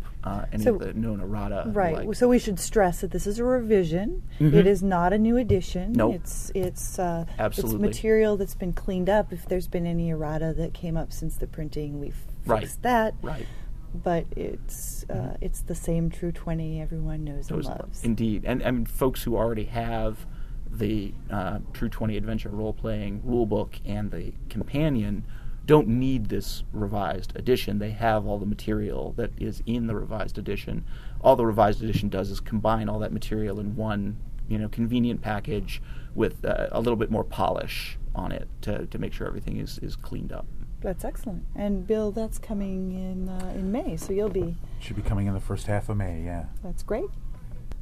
any 0.53 0.63
so, 0.63 0.75
of 0.75 0.79
the 0.79 0.93
known 0.93 1.19
errata. 1.19 1.65
Right. 1.67 2.07
Like. 2.07 2.15
So 2.15 2.29
we 2.29 2.39
should 2.39 2.57
stress 2.57 3.01
that 3.01 3.11
this 3.11 3.27
is 3.27 3.37
a 3.37 3.43
revision. 3.43 4.23
Mhm. 4.39 4.53
It 4.53 4.65
is 4.65 4.81
not 4.81 5.11
a 5.11 5.17
new 5.17 5.35
edition. 5.35 5.91
Nope. 5.91 6.15
It's 6.15 6.51
it's 6.55 6.97
it's 6.97 6.99
Absolutely. 7.37 7.85
material 7.85 8.37
that's 8.37 8.55
been 8.55 8.71
cleaned 8.71 9.09
up. 9.09 9.33
If 9.33 9.45
there's 9.45 9.67
been 9.67 9.85
any 9.85 10.09
errata 10.09 10.53
that 10.55 10.73
came 10.73 10.95
up 10.95 11.11
since 11.11 11.35
the 11.35 11.47
printing, 11.47 11.99
we've 11.99 12.15
Right. 12.45 12.61
fixed 12.61 12.81
that. 12.83 13.13
Right. 13.21 13.45
But 13.93 14.25
it's 14.35 15.05
uh, 15.09 15.37
it's 15.41 15.61
the 15.61 15.75
same 15.75 16.09
True 16.09 16.31
Twenty 16.31 16.81
everyone 16.81 17.23
knows 17.23 17.49
and 17.49 17.65
loves. 17.65 18.03
Indeed, 18.03 18.43
and 18.45 18.61
I 18.63 18.71
mean, 18.71 18.85
folks 18.85 19.23
who 19.23 19.35
already 19.35 19.65
have 19.65 20.25
the 20.69 21.13
uh, 21.31 21.59
True 21.73 21.89
Twenty 21.89 22.15
Adventure 22.15 22.49
role 22.49 22.73
playing 22.73 23.21
rulebook 23.21 23.79
and 23.85 24.11
the 24.11 24.33
companion 24.49 25.25
don't 25.65 25.87
need 25.87 26.29
this 26.29 26.63
revised 26.73 27.35
edition. 27.35 27.77
They 27.77 27.91
have 27.91 28.25
all 28.25 28.39
the 28.39 28.45
material 28.45 29.13
that 29.17 29.31
is 29.39 29.61
in 29.67 29.85
the 29.85 29.95
revised 29.95 30.39
edition. 30.39 30.83
All 31.21 31.35
the 31.35 31.45
revised 31.45 31.83
edition 31.83 32.09
does 32.09 32.31
is 32.31 32.39
combine 32.39 32.89
all 32.89 32.97
that 32.99 33.11
material 33.11 33.59
in 33.59 33.75
one, 33.75 34.17
you 34.47 34.57
know, 34.57 34.67
convenient 34.67 35.21
package 35.21 35.79
with 36.15 36.43
uh, 36.43 36.69
a 36.71 36.79
little 36.79 36.95
bit 36.95 37.11
more 37.11 37.23
polish 37.23 37.99
on 38.15 38.31
it 38.31 38.47
to, 38.61 38.87
to 38.87 38.97
make 38.97 39.13
sure 39.13 39.27
everything 39.27 39.57
is, 39.57 39.77
is 39.83 39.95
cleaned 39.95 40.31
up. 40.31 40.47
That's 40.81 41.03
excellent. 41.03 41.45
And 41.55 41.85
Bill, 41.85 42.11
that's 42.11 42.37
coming 42.37 42.91
in 42.91 43.27
uh, 43.29 43.53
in 43.55 43.71
May, 43.71 43.97
so 43.97 44.13
you'll 44.13 44.29
be. 44.29 44.55
Should 44.79 44.95
be 44.95 45.01
coming 45.01 45.27
in 45.27 45.33
the 45.33 45.39
first 45.39 45.67
half 45.67 45.89
of 45.89 45.97
May, 45.97 46.21
yeah. 46.23 46.45
That's 46.63 46.83
great. 46.83 47.09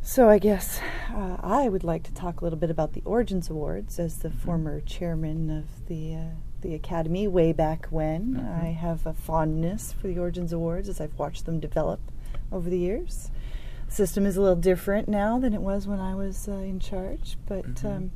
So 0.01 0.30
I 0.30 0.39
guess 0.39 0.80
uh, 1.13 1.38
I 1.42 1.68
would 1.70 1.84
like 1.84 2.04
to 2.04 2.13
talk 2.13 2.42
a 2.42 2.44
little 2.44 2.58
bit 2.58 2.70
about 2.70 2.94
the 2.94 3.01
Origins 3.06 3.50
Awards 3.50 4.00
as 4.00 4.20
the 4.20 4.30
former 4.32 4.80
chairman 4.82 5.50
of 5.50 5.86
the 5.88 6.16
uh, 6.16 6.20
the 6.62 6.74
Academy 6.74 7.27
way 7.27 7.51
back 7.54 7.86
when. 7.88 8.36
Mhm. 8.36 8.63
I 8.63 8.68
have 8.72 9.06
a 9.06 9.13
fondness 9.13 9.94
for 9.94 10.08
the 10.08 10.18
Origins 10.18 10.51
Awards 10.54 10.89
as 10.89 11.00
I've 11.00 11.18
watched 11.20 11.46
them 11.46 11.60
develop 11.60 12.00
over 12.51 12.68
the 12.70 12.80
years. 12.80 13.30
The 13.88 13.94
system 13.94 14.25
is 14.25 14.38
a 14.38 14.42
little 14.42 14.56
different 14.56 15.08
now 15.08 15.38
than 15.39 15.54
it 15.54 15.62
was 15.62 15.88
when 15.88 16.00
I 16.00 16.16
was 16.16 16.48
uh, 16.48 16.54
in 16.54 16.80
charge, 16.80 17.38
but. 17.46 17.66
Mhm. 17.75 17.86
Um, 17.86 18.12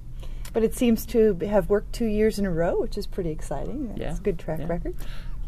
but 0.53 0.63
it 0.63 0.75
seems 0.75 1.05
to 1.07 1.35
have 1.47 1.69
worked 1.69 1.93
two 1.93 2.05
years 2.05 2.39
in 2.39 2.45
a 2.45 2.51
row, 2.51 2.79
which 2.79 2.97
is 2.97 3.07
pretty 3.07 3.31
exciting. 3.31 3.87
That's 3.89 3.99
Yeah, 3.99 4.15
a 4.15 4.19
good 4.19 4.39
track 4.39 4.59
yeah. 4.59 4.67
record. 4.67 4.95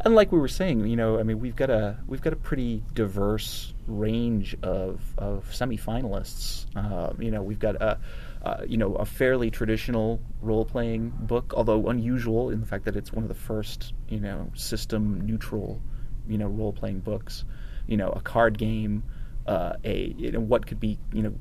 And 0.04 0.14
like 0.14 0.32
we 0.32 0.38
were 0.38 0.48
saying, 0.48 0.86
you 0.86 0.96
know, 0.96 1.18
I 1.18 1.22
mean, 1.22 1.38
we've 1.40 1.54
got 1.56 1.70
a 1.70 1.96
we've 2.06 2.20
got 2.20 2.32
a 2.32 2.36
pretty 2.36 2.82
diverse 2.94 3.72
range 3.86 4.56
of 4.62 5.00
of 5.16 5.48
semifinalists. 5.52 6.66
Uh, 6.76 7.12
you 7.18 7.30
know, 7.30 7.42
we've 7.42 7.60
got 7.60 7.76
a 7.76 7.98
uh, 8.42 8.62
you 8.66 8.76
know 8.76 8.94
a 8.96 9.04
fairly 9.04 9.50
traditional 9.50 10.20
role 10.42 10.64
playing 10.64 11.10
book, 11.20 11.54
although 11.56 11.88
unusual 11.88 12.50
in 12.50 12.60
the 12.60 12.66
fact 12.66 12.84
that 12.84 12.96
it's 12.96 13.12
one 13.12 13.22
of 13.24 13.28
the 13.28 13.34
first 13.34 13.92
you 14.08 14.20
know 14.20 14.50
system 14.54 15.20
neutral 15.26 15.80
you 16.28 16.38
know 16.38 16.48
role 16.48 16.72
playing 16.72 16.98
books. 17.00 17.44
You 17.86 17.96
know, 17.96 18.08
a 18.08 18.20
card 18.20 18.58
game, 18.58 19.04
uh, 19.46 19.74
a 19.84 20.14
you 20.18 20.32
know 20.32 20.40
what 20.40 20.66
could 20.66 20.80
be 20.80 20.98
you 21.12 21.22
know 21.22 21.34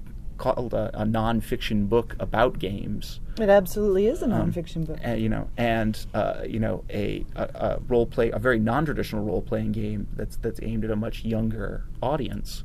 called 0.43 0.73
a, 0.73 0.89
a 1.01 1.05
nonfiction 1.05 1.87
book 1.87 2.15
about 2.19 2.59
games. 2.59 3.21
It 3.39 3.47
absolutely 3.49 4.07
is 4.07 4.21
a 4.21 4.25
Um, 4.25 4.51
nonfiction 4.51 4.85
book. 4.85 4.99
uh, 5.07 5.11
you 5.11 5.29
know, 5.29 5.47
and 5.57 6.05
uh, 6.13 6.41
you 6.47 6.59
know, 6.59 6.83
a, 6.89 7.25
a, 7.35 7.43
a 7.43 7.79
role 7.87 8.05
play, 8.05 8.29
a 8.31 8.39
very 8.39 8.59
non-traditional 8.59 9.23
role 9.23 9.41
playing 9.41 9.71
game 9.71 10.07
that's 10.15 10.35
that's 10.37 10.59
aimed 10.61 10.83
at 10.83 10.91
a 10.91 10.95
much 10.97 11.23
younger 11.23 11.85
audience. 12.01 12.63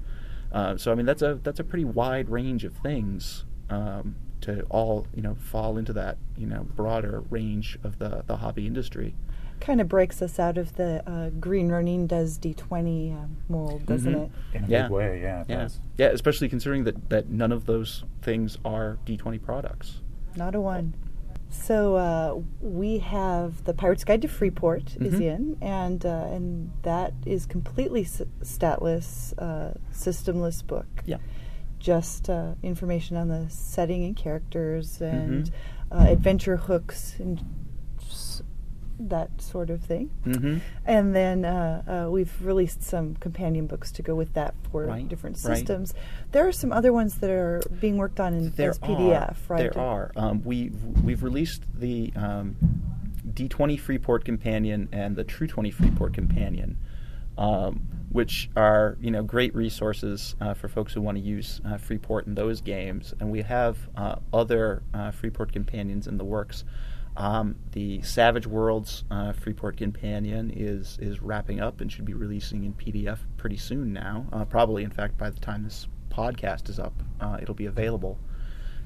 Uh, 0.53 0.77
so 0.77 0.91
I 0.91 0.95
mean, 0.97 1.07
that's 1.07 1.23
a 1.23 1.39
that's 1.45 1.61
a 1.61 1.65
pretty 1.65 1.85
wide 1.85 2.29
range 2.29 2.65
of 2.65 2.73
things 2.75 3.45
um, 3.71 4.17
to 4.41 4.63
all 4.71 5.07
you 5.15 5.23
know 5.23 5.37
fall 5.37 5.79
into 5.79 5.93
that 5.93 6.17
you 6.37 6.47
know 6.47 6.65
broader 6.75 7.23
range 7.31 7.79
of 7.85 7.99
the 7.99 8.25
the 8.27 8.39
hobby 8.39 8.67
industry. 8.67 9.15
Kind 9.61 9.81
of 9.81 9.89
breaks 9.89 10.21
us 10.23 10.39
out 10.39 10.59
of 10.59 10.75
the 10.77 11.03
uh, 11.09 11.31
Green 11.41 11.69
Ronin 11.69 12.07
does 12.07 12.39
D20 12.39 13.15
uh, 13.15 13.27
mold, 13.49 13.87
doesn't 13.87 14.13
Mhm. 14.15 14.25
it? 14.27 14.31
In 14.57 14.65
a 14.65 14.69
Yeah. 14.69 14.83
big 14.83 14.91
way, 14.93 15.21
yeah. 15.23 15.41
It 15.43 15.47
Yeah, 15.51 15.57
does. 15.63 15.81
yeah, 15.99 16.07
especially 16.09 16.49
considering 16.49 16.85
that 16.85 17.09
that 17.11 17.29
none 17.29 17.53
of 17.53 17.67
those 17.67 18.05
things 18.23 18.59
are 18.65 18.99
D20 19.05 19.39
products. 19.39 20.01
Not 20.37 20.55
a 20.55 20.61
one. 20.61 20.95
So 21.51 21.97
uh, 21.97 22.41
we 22.61 22.99
have 22.99 23.65
the 23.65 23.73
Pirate's 23.73 24.05
Guide 24.05 24.21
to 24.23 24.29
Freeport 24.29 24.97
is 25.01 25.15
Mhm. 25.15 25.21
in, 25.23 25.57
and 25.63 26.05
uh, 26.05 26.27
and 26.31 26.71
that 26.83 27.15
is 27.25 27.47
completely 27.47 28.03
s- 28.03 28.21
statless, 28.43 29.33
uh, 29.39 29.73
systemless 29.93 30.67
book. 30.67 30.87
Yeah. 31.07 31.17
Just 31.79 32.29
uh, 32.29 32.55
information 32.63 33.17
on 33.17 33.29
the 33.29 33.47
setting 33.49 34.05
and 34.05 34.15
characters 34.17 35.01
and 35.01 35.45
Mhm. 35.45 35.51
uh, 35.91 36.05
adventure 36.11 36.57
hooks 36.59 37.17
and 37.19 37.39
s- 37.39 37.45
that 38.99 39.41
sort 39.41 39.71
of 39.71 39.83
thing. 39.83 40.11
Mm-hmm. 40.27 40.59
And 40.85 41.15
then 41.15 41.45
uh, 41.45 42.07
uh, 42.07 42.11
we've 42.11 42.33
released 42.45 42.83
some 42.83 43.15
companion 43.17 43.67
books 43.67 43.93
to 43.93 44.03
go 44.03 44.15
with 44.15 44.35
that 44.35 44.55
for 44.71 44.87
Right, 44.87 45.09
different 45.09 45.39
right. 45.45 45.57
systems. 45.57 45.95
There 46.33 46.47
are 46.47 46.53
some 46.53 46.73
other 46.73 46.93
ones 46.93 47.17
that 47.17 47.31
are 47.31 47.63
being 47.81 47.97
worked 47.97 48.21
on 48.21 48.35
in 48.35 48.51
There 48.51 48.73
PDF, 48.73 49.31
are, 49.31 49.35
right? 49.49 49.59
There 49.59 49.79
are. 49.79 50.13
Um, 50.17 50.43
we 50.45 50.71
we've 51.03 51.23
released 51.23 51.63
the 51.75 52.13
um, 52.17 52.57
D20 53.33 53.79
Freeport 53.79 54.25
Companion 54.25 54.89
and 54.93 55.17
the 55.17 55.25
True 55.25 55.47
20 55.47 55.71
Freeport 55.71 56.15
Companion, 56.15 56.77
um, 57.37 57.87
which 58.11 58.51
are 58.57 58.97
you 59.01 59.11
know 59.11 59.23
great 59.23 59.55
resources 59.55 60.35
uh, 60.41 60.55
for 60.55 60.69
folks 60.69 60.93
who 60.93 61.01
want 61.01 61.17
to 61.19 61.23
use 61.23 61.61
uh, 61.65 61.77
Freeport 61.77 62.27
in 62.27 62.35
those 62.35 62.61
games. 62.61 63.15
And 63.21 63.31
we 63.31 63.43
have 63.43 63.79
uh, 63.97 64.17
other 64.33 64.83
uh, 64.95 65.11
Freeport 65.11 65.53
companions 65.53 66.07
in 66.07 66.19
the 66.19 66.25
works. 66.25 66.65
Um, 67.19 67.57
the 67.73 68.01
Savage 68.03 68.47
Worlds 68.47 69.03
uh, 69.11 69.33
Freeport 69.33 69.77
Companion 69.77 70.53
is 70.55 70.99
is 71.03 71.21
wrapping 71.21 71.61
up 71.61 71.81
and 71.81 71.91
should 71.91 72.05
be 72.05 72.15
releasing 72.15 72.65
in 72.65 72.73
PDF 72.75 73.19
pretty 73.37 73.57
soon 73.57 73.93
now. 73.93 74.27
Uh, 74.33 74.45
probably, 74.45 74.85
in 74.85 74.91
fact, 74.91 75.19
by 75.19 75.29
the 75.29 75.41
time 75.41 75.65
this 75.65 75.89
podcast 76.11 76.71
is 76.71 76.79
up, 76.79 76.95
uh, 77.21 77.37
it'll 77.43 77.57
be 77.57 77.67
available. 77.67 78.19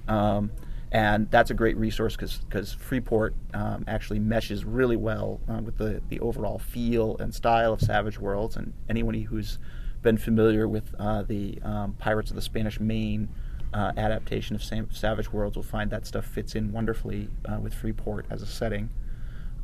Um, 0.08 0.50
and 0.90 1.30
that's 1.30 1.50
a 1.50 1.54
great 1.54 1.76
resource 1.76 2.16
because 2.16 2.72
Freeport 2.72 3.34
um, 3.54 3.84
actually 3.86 4.18
meshes 4.18 4.64
really 4.64 4.96
well 4.96 5.40
uh, 5.48 5.60
with 5.62 5.78
the, 5.78 6.02
the 6.08 6.20
overall 6.20 6.58
feel 6.58 7.16
and 7.18 7.34
style 7.34 7.74
of 7.74 7.80
Savage 7.80 8.18
Worlds. 8.18 8.56
And 8.56 8.74
anyone 8.88 9.14
who's 9.14 9.58
been 10.02 10.18
familiar 10.18 10.68
with 10.68 10.94
uh, 10.98 11.22
the 11.22 11.58
um, 11.62 11.94
Pirates 11.94 12.30
of 12.30 12.36
the 12.36 12.42
Spanish 12.42 12.78
Main 12.78 13.28
uh, 13.72 13.92
adaptation 13.96 14.56
of 14.56 14.62
Sam- 14.62 14.90
Savage 14.92 15.32
Worlds 15.32 15.56
will 15.56 15.62
find 15.62 15.90
that 15.90 16.06
stuff 16.06 16.24
fits 16.26 16.54
in 16.54 16.72
wonderfully 16.72 17.28
uh, 17.44 17.58
with 17.58 17.74
Freeport 17.74 18.26
as 18.30 18.42
a 18.42 18.46
setting. 18.46 18.90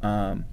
Um, 0.03 0.45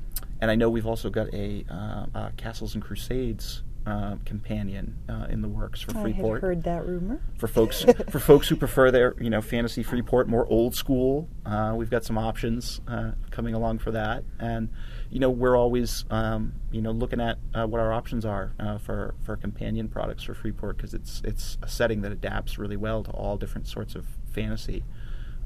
and 0.41 0.51
I 0.51 0.55
know 0.55 0.69
we've 0.69 0.87
also 0.87 1.09
got 1.09 1.33
a, 1.33 1.65
uh, 1.69 2.05
uh 2.13 2.29
Castles 2.37 2.73
and 2.73 2.83
Crusades 2.83 3.63
uh, 3.85 4.15
companion 4.25 4.97
uh, 5.07 5.27
in 5.29 5.41
the 5.41 5.47
works 5.47 5.81
for 5.81 5.95
I 5.97 6.01
Freeport 6.01 6.41
had 6.41 6.47
heard 6.47 6.63
that 6.63 6.85
rumor. 6.87 7.21
for 7.37 7.47
folks 7.47 7.85
for 8.09 8.19
folks 8.19 8.47
who 8.47 8.55
prefer 8.55 8.89
their 8.89 9.13
you 9.19 9.29
know 9.29 9.41
fantasy 9.41 9.83
Freeport 9.83 10.27
more 10.27 10.47
old 10.47 10.75
school. 10.75 11.29
Uh, 11.45 11.73
we've 11.75 11.89
got 11.89 12.03
some 12.03 12.17
options 12.17 12.81
uh, 12.87 13.11
coming 13.29 13.53
along 13.53 13.79
for 13.79 13.91
that, 13.91 14.23
and 14.39 14.69
you 15.15 15.21
know 15.21 15.29
we're 15.29 15.55
always 15.55 16.03
um, 16.09 16.51
you 16.73 16.81
know 16.81 16.91
looking 16.91 17.21
at 17.21 17.37
uh, 17.53 17.65
what 17.65 17.79
our 17.79 17.93
options 17.93 18.25
are 18.25 18.51
uh, 18.59 18.77
for 18.77 19.15
for 19.23 19.37
companion 19.37 19.87
products 19.87 20.23
for 20.23 20.33
Freeport 20.33 20.75
because 20.75 20.93
it's 20.93 21.21
it's 21.23 21.57
a 21.61 21.69
setting 21.69 22.01
that 22.01 22.11
adapts 22.11 22.57
really 22.57 22.75
well 22.75 23.01
to 23.01 23.11
all 23.11 23.37
different 23.37 23.65
sorts 23.65 23.95
of 23.95 24.05
fantasy. 24.29 24.83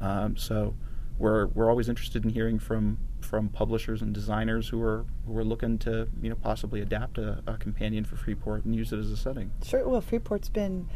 Um, 0.02 0.36
so 0.38 0.74
we're 1.20 1.46
we're 1.46 1.70
always 1.70 1.88
interested 1.88 2.24
in 2.24 2.32
hearing 2.32 2.58
from 2.58 2.98
from 3.22 3.48
publishers 3.50 4.02
and 4.02 4.12
designers 4.12 4.70
who 4.70 4.82
are 4.82 5.06
who 5.28 5.38
are 5.38 5.44
looking 5.44 5.78
to 5.78 6.08
you 6.20 6.30
know 6.30 6.36
possibly 6.36 6.82
adapt 6.82 7.20
a, 7.20 7.44
a 7.46 7.56
companion 7.58 8.04
for 8.04 8.16
Freeport 8.16 8.66
and 8.66 8.76
use 8.76 8.92
it 8.92 8.98
as 8.98 9.12
a 9.12 9.18
setting. 9.18 9.52
Sure. 9.64 9.88
Well, 9.88 10.02
Freeport's 10.02 10.50
been 10.50 10.90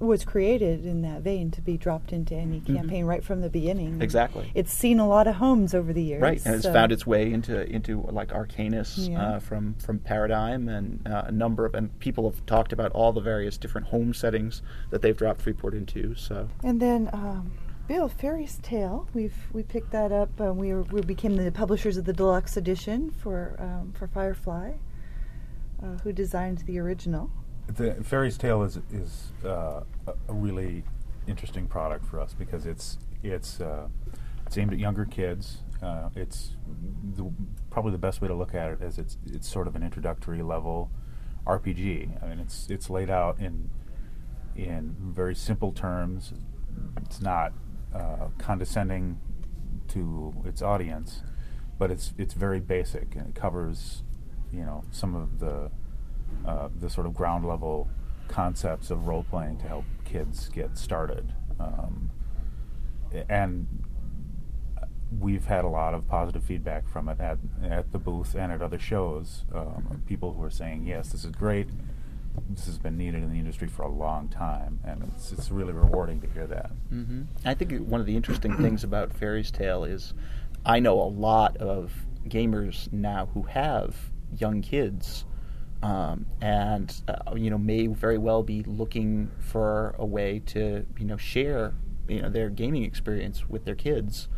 was 0.00 0.24
created 0.24 0.86
in 0.86 1.02
that 1.02 1.20
vein 1.20 1.50
to 1.50 1.60
be 1.60 1.76
dropped 1.76 2.12
into 2.12 2.34
any 2.34 2.60
Mhm. 2.60 2.74
campaign 2.76 3.04
right 3.04 3.22
from 3.22 3.42
the 3.42 3.50
beginning. 3.50 4.00
Exactly. 4.00 4.50
It's 4.54 4.72
seen 4.72 4.98
a 4.98 5.06
lot 5.06 5.26
of 5.26 5.34
homes 5.36 5.74
over 5.74 5.92
the 5.92 6.02
years. 6.02 6.22
Right, 6.22 6.40
and 6.46 6.54
it's 6.54 6.64
so- 6.64 6.72
found 6.72 6.90
its 6.90 7.06
way 7.06 7.30
into 7.32 7.68
into 7.70 8.02
like 8.10 8.28
Arcanis 8.30 9.08
Yeah. 9.10 9.22
uh, 9.22 9.38
from 9.40 9.74
from 9.74 9.98
Paradigm, 9.98 10.68
and 10.68 11.06
uh, 11.06 11.24
a 11.26 11.32
number 11.32 11.66
of 11.66 11.74
and 11.74 11.96
people 11.98 12.28
have 12.30 12.44
talked 12.46 12.72
about 12.72 12.90
all 12.92 13.12
the 13.12 13.20
various 13.20 13.58
different 13.58 13.88
home 13.88 14.14
settings 14.14 14.62
that 14.90 15.02
they've 15.02 15.16
dropped 15.16 15.42
Freeport 15.42 15.74
into. 15.74 16.14
So 16.14 16.48
And 16.64 16.80
then 16.80 17.10
um, 17.12 17.52
Bill 17.86 18.08
Fairy's 18.08 18.58
Tale, 18.62 19.06
we've 19.12 19.48
we 19.52 19.62
picked 19.62 19.90
that 19.90 20.12
up. 20.12 20.30
Uh, 20.40 20.54
we 20.54 20.72
were, 20.72 20.82
we 20.84 21.02
became 21.02 21.36
the 21.36 21.50
publishers 21.52 21.96
of 21.98 22.04
the 22.06 22.12
deluxe 22.14 22.56
edition 22.56 23.10
for 23.10 23.56
um, 23.58 23.92
for 23.92 24.06
Firefly, 24.06 24.72
uh, 25.82 25.98
who 26.04 26.12
designed 26.12 26.58
the 26.66 26.78
original. 26.78 27.30
The 27.76 28.04
Fairy's 28.04 28.36
Tale 28.36 28.62
is 28.62 28.78
is 28.92 29.32
uh, 29.44 29.82
a 30.06 30.32
really 30.32 30.84
interesting 31.26 31.66
product 31.66 32.04
for 32.06 32.20
us 32.20 32.34
because 32.34 32.66
it's 32.66 32.98
it's 33.22 33.60
uh, 33.60 33.88
it's 34.46 34.58
aimed 34.58 34.72
at 34.72 34.78
younger 34.78 35.04
kids. 35.04 35.58
Uh, 35.82 36.10
it's 36.14 36.56
the, 37.16 37.32
probably 37.70 37.92
the 37.92 37.98
best 37.98 38.20
way 38.20 38.28
to 38.28 38.34
look 38.34 38.54
at 38.54 38.70
it 38.70 38.82
is 38.82 38.98
it's 38.98 39.16
it's 39.26 39.48
sort 39.48 39.66
of 39.66 39.76
an 39.76 39.82
introductory 39.82 40.42
level 40.42 40.90
RPG. 41.46 42.22
I 42.22 42.28
mean, 42.28 42.38
it's 42.38 42.68
it's 42.68 42.90
laid 42.90 43.10
out 43.10 43.38
in 43.38 43.70
in 44.56 44.96
very 44.98 45.34
simple 45.34 45.72
terms. 45.72 46.32
It's 47.02 47.20
not 47.20 47.52
uh, 47.94 48.28
condescending 48.38 49.18
to 49.88 50.34
its 50.44 50.62
audience, 50.62 51.22
but 51.78 51.90
it's 51.90 52.12
it's 52.18 52.34
very 52.34 52.60
basic 52.60 53.14
and 53.14 53.28
it 53.28 53.34
covers, 53.34 54.02
you 54.52 54.62
know, 54.62 54.84
some 54.90 55.14
of 55.14 55.38
the 55.38 55.70
uh, 56.46 56.68
the 56.78 56.88
sort 56.90 57.06
of 57.06 57.14
ground 57.14 57.46
level 57.46 57.88
concepts 58.28 58.90
of 58.90 59.06
role 59.06 59.24
playing 59.28 59.58
to 59.58 59.66
help 59.66 59.84
kids 60.04 60.48
get 60.48 60.78
started. 60.78 61.32
Um, 61.58 62.10
and 63.28 63.66
we've 65.18 65.46
had 65.46 65.64
a 65.64 65.68
lot 65.68 65.94
of 65.94 66.06
positive 66.06 66.44
feedback 66.44 66.88
from 66.88 67.08
it 67.08 67.18
at, 67.20 67.38
at 67.68 67.90
the 67.92 67.98
booth 67.98 68.34
and 68.34 68.52
at 68.52 68.62
other 68.62 68.78
shows. 68.78 69.44
Um, 69.52 70.02
people 70.06 70.32
who 70.32 70.42
are 70.42 70.50
saying, 70.50 70.86
yes, 70.86 71.10
this 71.10 71.24
is 71.24 71.32
great. 71.32 71.68
This 72.48 72.66
has 72.66 72.78
been 72.78 72.96
needed 72.96 73.22
in 73.24 73.32
the 73.32 73.38
industry 73.38 73.66
for 73.66 73.82
a 73.82 73.90
long 73.90 74.28
time, 74.28 74.78
and 74.84 75.02
it's, 75.12 75.32
it's 75.32 75.50
really 75.50 75.72
rewarding 75.72 76.20
to 76.20 76.28
hear 76.28 76.46
that. 76.46 76.70
hmm 76.88 77.22
I 77.44 77.54
think 77.54 77.72
one 77.88 78.00
of 78.00 78.06
the 78.06 78.16
interesting 78.16 78.56
things 78.56 78.84
about 78.84 79.12
Fairy's 79.12 79.50
Tale 79.50 79.84
is 79.84 80.14
I 80.64 80.78
know 80.78 81.00
a 81.00 81.10
lot 81.10 81.56
of 81.56 81.92
gamers 82.28 82.90
now 82.92 83.26
who 83.34 83.42
have 83.42 83.96
young 84.38 84.62
kids 84.62 85.24
um, 85.82 86.26
and 86.40 86.94
uh, 87.08 87.34
you 87.34 87.50
know 87.50 87.58
may 87.58 87.86
very 87.86 88.18
well 88.18 88.42
be 88.42 88.62
looking 88.64 89.30
for 89.40 89.94
a 89.98 90.04
way 90.04 90.40
to 90.46 90.84
you 90.98 91.04
know 91.04 91.16
share 91.16 91.74
you 92.08 92.20
know 92.20 92.28
their 92.28 92.50
gaming 92.50 92.84
experience 92.84 93.48
with 93.48 93.64
their 93.64 93.74
kids 93.74 94.28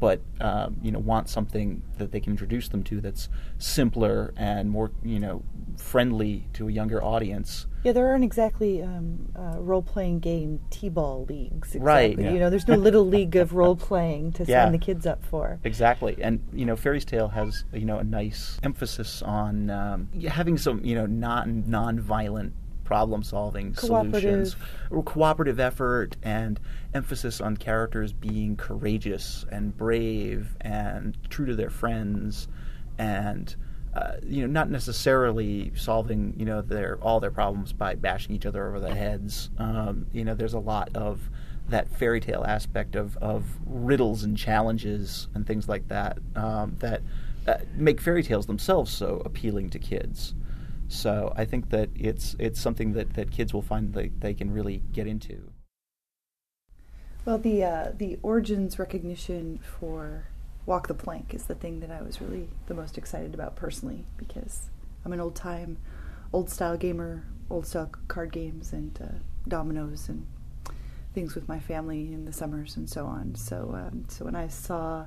but 0.00 0.20
um, 0.40 0.76
you 0.82 0.90
know 0.90 0.98
want 0.98 1.28
something 1.28 1.82
that 1.98 2.12
they 2.12 2.20
can 2.20 2.32
introduce 2.32 2.68
them 2.68 2.82
to 2.82 3.00
that's 3.00 3.28
simpler 3.58 4.32
and 4.36 4.70
more 4.70 4.90
you 5.02 5.18
know 5.18 5.42
friendly 5.76 6.46
to 6.52 6.68
a 6.68 6.72
younger 6.72 7.02
audience 7.02 7.66
Yeah, 7.84 7.92
there 7.92 8.08
aren't 8.08 8.22
exactly 8.24 8.80
um, 8.82 9.28
uh, 9.36 9.58
role-playing 9.58 10.20
game 10.20 10.60
t-ball 10.70 11.26
leagues. 11.28 11.74
Exactly. 11.74 11.80
Right, 11.84 12.18
yeah. 12.18 12.32
You 12.32 12.38
know, 12.38 12.48
there's 12.48 12.68
no 12.68 12.76
little 12.76 13.04
league 13.16 13.34
of 13.34 13.54
role-playing 13.54 14.32
to 14.34 14.44
Yeah. 14.44 14.64
sign 14.64 14.72
the 14.72 14.78
kids 14.78 15.04
up 15.06 15.24
for. 15.24 15.58
Exactly, 15.64 16.16
and 16.22 16.40
you 16.52 16.64
know, 16.64 16.76
Fairy's 16.76 17.04
Tale 17.04 17.28
has 17.28 17.64
you 17.72 17.84
know 17.84 17.98
a 17.98 18.04
nice 18.04 18.58
emphasis 18.62 19.20
on 19.22 19.68
um, 19.70 20.08
having 20.28 20.58
some 20.58 20.84
you 20.84 20.94
know 20.94 21.06
non 21.06 21.64
non-violent 21.66 22.52
problem-solving 22.84 23.74
solutions, 23.74 24.54
or 24.90 25.02
cooperative 25.02 25.58
effort, 25.58 26.16
and 26.22 26.60
emphasis 26.94 27.40
on 27.40 27.56
characters 27.56 28.12
being 28.12 28.54
courageous 28.56 29.44
and 29.50 29.76
brave 29.76 30.56
and 30.60 31.16
true 31.30 31.46
to 31.46 31.56
their 31.56 31.70
friends, 31.70 32.48
and 32.98 33.56
uh, 33.94 34.14
you 34.26 34.40
know, 34.40 34.46
not 34.46 34.70
necessarily 34.70 35.72
solving 35.74 36.34
you 36.38 36.46
know 36.46 36.62
their 36.62 36.98
all 37.02 37.20
their 37.20 37.30
problems 37.30 37.72
by 37.72 37.94
bashing 37.94 38.34
each 38.34 38.46
other 38.46 38.66
over 38.66 38.80
the 38.80 38.94
heads. 38.94 39.50
Um, 39.58 40.06
you 40.12 40.24
know, 40.24 40.34
there's 40.34 40.54
a 40.54 40.58
lot 40.58 40.96
of 40.96 41.28
that 41.68 41.88
fairy 41.96 42.20
tale 42.20 42.44
aspect 42.46 42.96
of, 42.96 43.16
of 43.18 43.44
riddles 43.66 44.24
and 44.24 44.36
challenges 44.36 45.28
and 45.34 45.46
things 45.46 45.68
like 45.68 45.88
that 45.88 46.18
um, 46.36 46.76
that 46.80 47.02
uh, 47.46 47.58
make 47.74 48.00
fairy 48.00 48.22
tales 48.22 48.46
themselves 48.46 48.90
so 48.90 49.22
appealing 49.24 49.70
to 49.70 49.78
kids. 49.78 50.34
So 50.88 51.32
I 51.36 51.44
think 51.44 51.70
that 51.70 51.88
it's 51.94 52.36
it's 52.38 52.60
something 52.60 52.92
that, 52.92 53.14
that 53.14 53.30
kids 53.30 53.54
will 53.54 53.62
find 53.62 53.94
that 53.94 54.20
they 54.20 54.34
can 54.34 54.52
really 54.52 54.82
get 54.92 55.06
into. 55.06 55.50
Well, 57.24 57.38
the 57.38 57.64
uh, 57.64 57.92
the 57.96 58.18
origins 58.22 58.78
recognition 58.78 59.58
for 59.58 60.26
Walk 60.64 60.86
the 60.86 60.94
Plank 60.94 61.34
is 61.34 61.44
the 61.44 61.54
thing 61.54 61.80
that 61.80 61.90
I 61.90 62.02
was 62.02 62.20
really 62.20 62.48
the 62.66 62.74
most 62.74 62.96
excited 62.96 63.34
about 63.34 63.56
personally 63.56 64.04
because 64.16 64.70
I'm 65.04 65.12
an 65.12 65.20
old 65.20 65.34
time, 65.34 65.78
old 66.32 66.50
style 66.50 66.76
gamer, 66.76 67.24
old 67.50 67.66
style 67.66 67.90
card 68.06 68.32
games 68.32 68.72
and 68.72 68.96
uh, 69.02 69.18
dominoes 69.48 70.08
and 70.08 70.26
things 71.14 71.34
with 71.34 71.48
my 71.48 71.58
family 71.58 72.12
in 72.12 72.24
the 72.24 72.32
summers 72.32 72.76
and 72.76 72.88
so 72.88 73.06
on. 73.06 73.34
So 73.34 73.74
um, 73.74 74.04
so 74.08 74.24
when 74.24 74.36
I 74.36 74.46
saw 74.46 75.06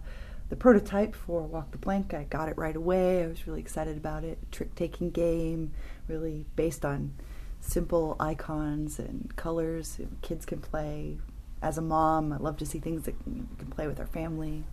the 0.50 0.58
prototype 0.58 1.16
for 1.16 1.42
Walk 1.44 1.72
the 1.72 1.78
Plank, 1.78 2.14
I 2.14 2.24
got 2.26 2.50
it 2.50 2.58
right 2.58 2.76
away. 2.76 3.24
I 3.24 3.28
was 3.28 3.48
really 3.48 3.62
excited 3.62 3.96
about 3.96 4.26
it. 4.26 4.38
Trick 4.52 4.76
taking 4.76 5.10
game, 5.10 5.72
really 6.08 6.46
based 6.58 6.84
on 6.84 7.14
simple 7.62 8.16
icons 8.20 9.00
and 9.00 9.34
colors 9.38 10.00
kids 10.22 10.46
can 10.46 10.60
play. 10.60 11.18
As 11.62 11.78
a 11.78 11.82
mom, 11.82 12.34
I 12.34 12.38
love 12.38 12.58
to 12.58 12.66
see 12.66 12.80
things 12.80 13.04
that 13.04 13.16
you 13.26 13.48
can 13.58 13.68
play 13.68 13.88
with 13.88 14.02
our 14.02 14.06
family. 14.06 14.66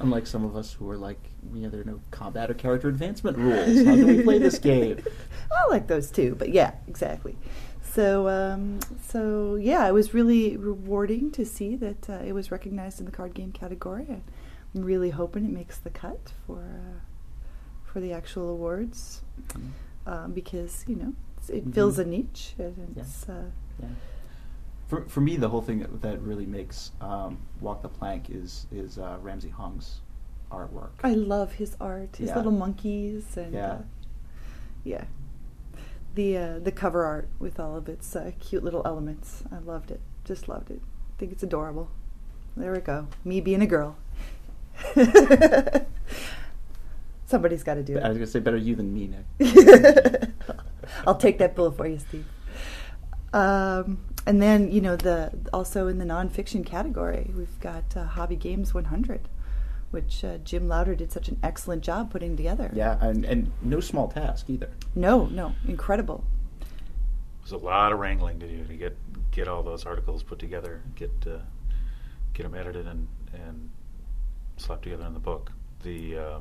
Unlike 0.00 0.26
some 0.26 0.44
of 0.44 0.56
us 0.56 0.72
who 0.72 0.90
are 0.90 0.96
like, 0.96 1.18
you 1.52 1.62
know, 1.62 1.68
there 1.70 1.80
are 1.80 1.84
no 1.84 2.00
combat 2.10 2.50
or 2.50 2.54
character 2.54 2.88
advancement 2.88 3.38
rules. 3.38 3.84
How 3.84 3.94
do 3.94 4.06
we 4.06 4.22
play 4.22 4.38
this 4.38 4.58
game? 4.70 4.98
I 5.52 5.68
like 5.70 5.86
those 5.86 6.10
too, 6.10 6.34
but 6.38 6.50
yeah, 6.50 6.72
exactly. 6.88 7.36
So, 7.82 8.28
um, 8.28 8.80
so 9.06 9.54
yeah, 9.54 9.86
it 9.86 9.92
was 9.92 10.12
really 10.12 10.56
rewarding 10.56 11.30
to 11.32 11.44
see 11.46 11.76
that 11.76 12.10
uh, 12.10 12.14
it 12.24 12.32
was 12.32 12.50
recognized 12.50 12.98
in 12.98 13.06
the 13.06 13.12
card 13.12 13.34
game 13.34 13.52
category. 13.52 14.06
I'm 14.74 14.82
really 14.82 15.10
hoping 15.10 15.44
it 15.44 15.52
makes 15.52 15.78
the 15.78 15.90
cut 15.90 16.32
for 16.46 16.58
uh, 16.58 16.98
for 17.84 18.00
the 18.00 18.12
actual 18.12 18.50
awards 18.50 19.22
um, 20.06 20.32
because 20.32 20.84
you 20.88 20.96
know 20.96 21.12
it 21.48 21.72
fills 21.72 21.98
a 22.00 22.04
niche 22.04 22.54
and 22.58 22.96
it's 22.96 23.28
uh, 23.28 23.44
Yeah. 23.80 23.88
For, 24.86 25.08
for 25.08 25.20
me, 25.20 25.36
the 25.36 25.48
whole 25.48 25.62
thing 25.62 25.78
that, 25.80 26.02
that 26.02 26.20
really 26.20 26.46
makes 26.46 26.92
um, 27.00 27.38
Walk 27.60 27.82
the 27.82 27.88
Plank 27.88 28.28
is 28.30 28.66
is 28.70 28.98
uh, 28.98 29.16
Ramsey 29.20 29.48
Hung's 29.48 30.00
artwork. 30.52 30.90
I 31.02 31.14
love 31.14 31.54
his 31.54 31.76
art, 31.80 32.16
his 32.16 32.28
Yeah. 32.28 32.36
little 32.36 32.52
monkeys, 32.52 33.36
and 33.36 33.52
Yeah. 33.54 33.72
uh, 33.72 33.78
yeah, 34.84 35.04
the 36.14 36.36
uh, 36.36 36.58
the 36.58 36.70
cover 36.72 37.04
art 37.04 37.28
with 37.38 37.58
all 37.58 37.76
of 37.76 37.88
its 37.88 38.14
uh, 38.14 38.32
cute 38.40 38.62
little 38.62 38.82
elements. 38.84 39.42
I 39.50 39.58
loved 39.58 39.90
it, 39.90 40.00
just 40.24 40.48
loved 40.48 40.70
it. 40.70 40.80
I 40.82 41.18
think 41.18 41.32
it's 41.32 41.42
adorable. 41.42 41.88
There 42.56 42.72
we 42.72 42.80
go, 42.80 43.08
me 43.24 43.40
being 43.40 43.62
a 43.62 43.66
girl. 43.66 43.96
Somebody's 47.26 47.62
got 47.64 47.74
to 47.74 47.82
do 47.82 47.96
it. 47.96 48.02
I 48.02 48.08
was 48.08 48.18
gonna 48.18 48.26
say 48.26 48.38
better 48.40 48.56
you 48.58 48.74
than 48.76 48.92
me, 48.92 49.08
Nick. 49.08 50.30
I'll 51.06 51.16
take 51.16 51.38
that 51.38 51.56
bullet 51.56 51.76
for 51.76 51.86
you, 51.86 51.98
Steve. 51.98 52.26
Um, 53.32 53.98
and 54.26 54.40
then 54.42 54.70
you 54.70 54.80
know 54.80 54.96
the 54.96 55.32
also 55.52 55.86
in 55.88 55.98
the 55.98 56.04
nonfiction 56.04 56.64
category, 56.64 57.30
we've 57.36 57.58
got 57.60 57.96
uh, 57.96 58.04
Hobby 58.04 58.36
Games 58.36 58.72
100, 58.74 59.28
which 59.90 60.24
uh, 60.24 60.38
Jim 60.38 60.68
Lowder 60.68 60.94
did 60.94 61.12
such 61.12 61.28
an 61.28 61.38
excellent 61.42 61.82
job 61.82 62.10
putting 62.10 62.36
together. 62.36 62.70
Yeah, 62.74 62.96
and, 63.00 63.24
and 63.24 63.50
no 63.62 63.80
small 63.80 64.08
task 64.08 64.48
either. 64.48 64.70
No, 64.94 65.26
no, 65.26 65.54
incredible. 65.68 66.24
There's 67.40 67.52
a 67.52 67.58
lot 67.58 67.92
of 67.92 67.98
wrangling 67.98 68.40
to 68.40 68.48
do 68.48 68.64
to 68.64 68.74
get 68.74 68.96
get 69.30 69.48
all 69.48 69.62
those 69.62 69.84
articles 69.84 70.22
put 70.22 70.38
together, 70.38 70.82
get 70.96 71.10
uh, 71.26 71.38
get 72.32 72.44
them 72.44 72.54
edited 72.54 72.86
and 72.86 73.08
and 73.34 73.70
slapped 74.56 74.82
together 74.84 75.04
in 75.06 75.12
the 75.14 75.20
book. 75.20 75.52
The 75.82 76.16
uh, 76.16 76.38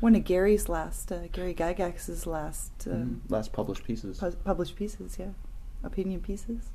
One 0.00 0.14
of 0.16 0.24
Gary's 0.24 0.68
last, 0.68 1.10
uh, 1.10 1.28
Gary 1.32 1.54
Gygax's 1.54 2.26
last 2.26 2.72
um, 2.86 3.22
Mhm. 3.26 3.30
Last 3.30 3.52
published 3.52 3.84
pieces. 3.84 4.18
pus- 4.18 4.34
published 4.44 4.76
pieces, 4.76 5.16
yeah, 5.18 5.30
opinion 5.82 6.20
pieces. 6.20 6.70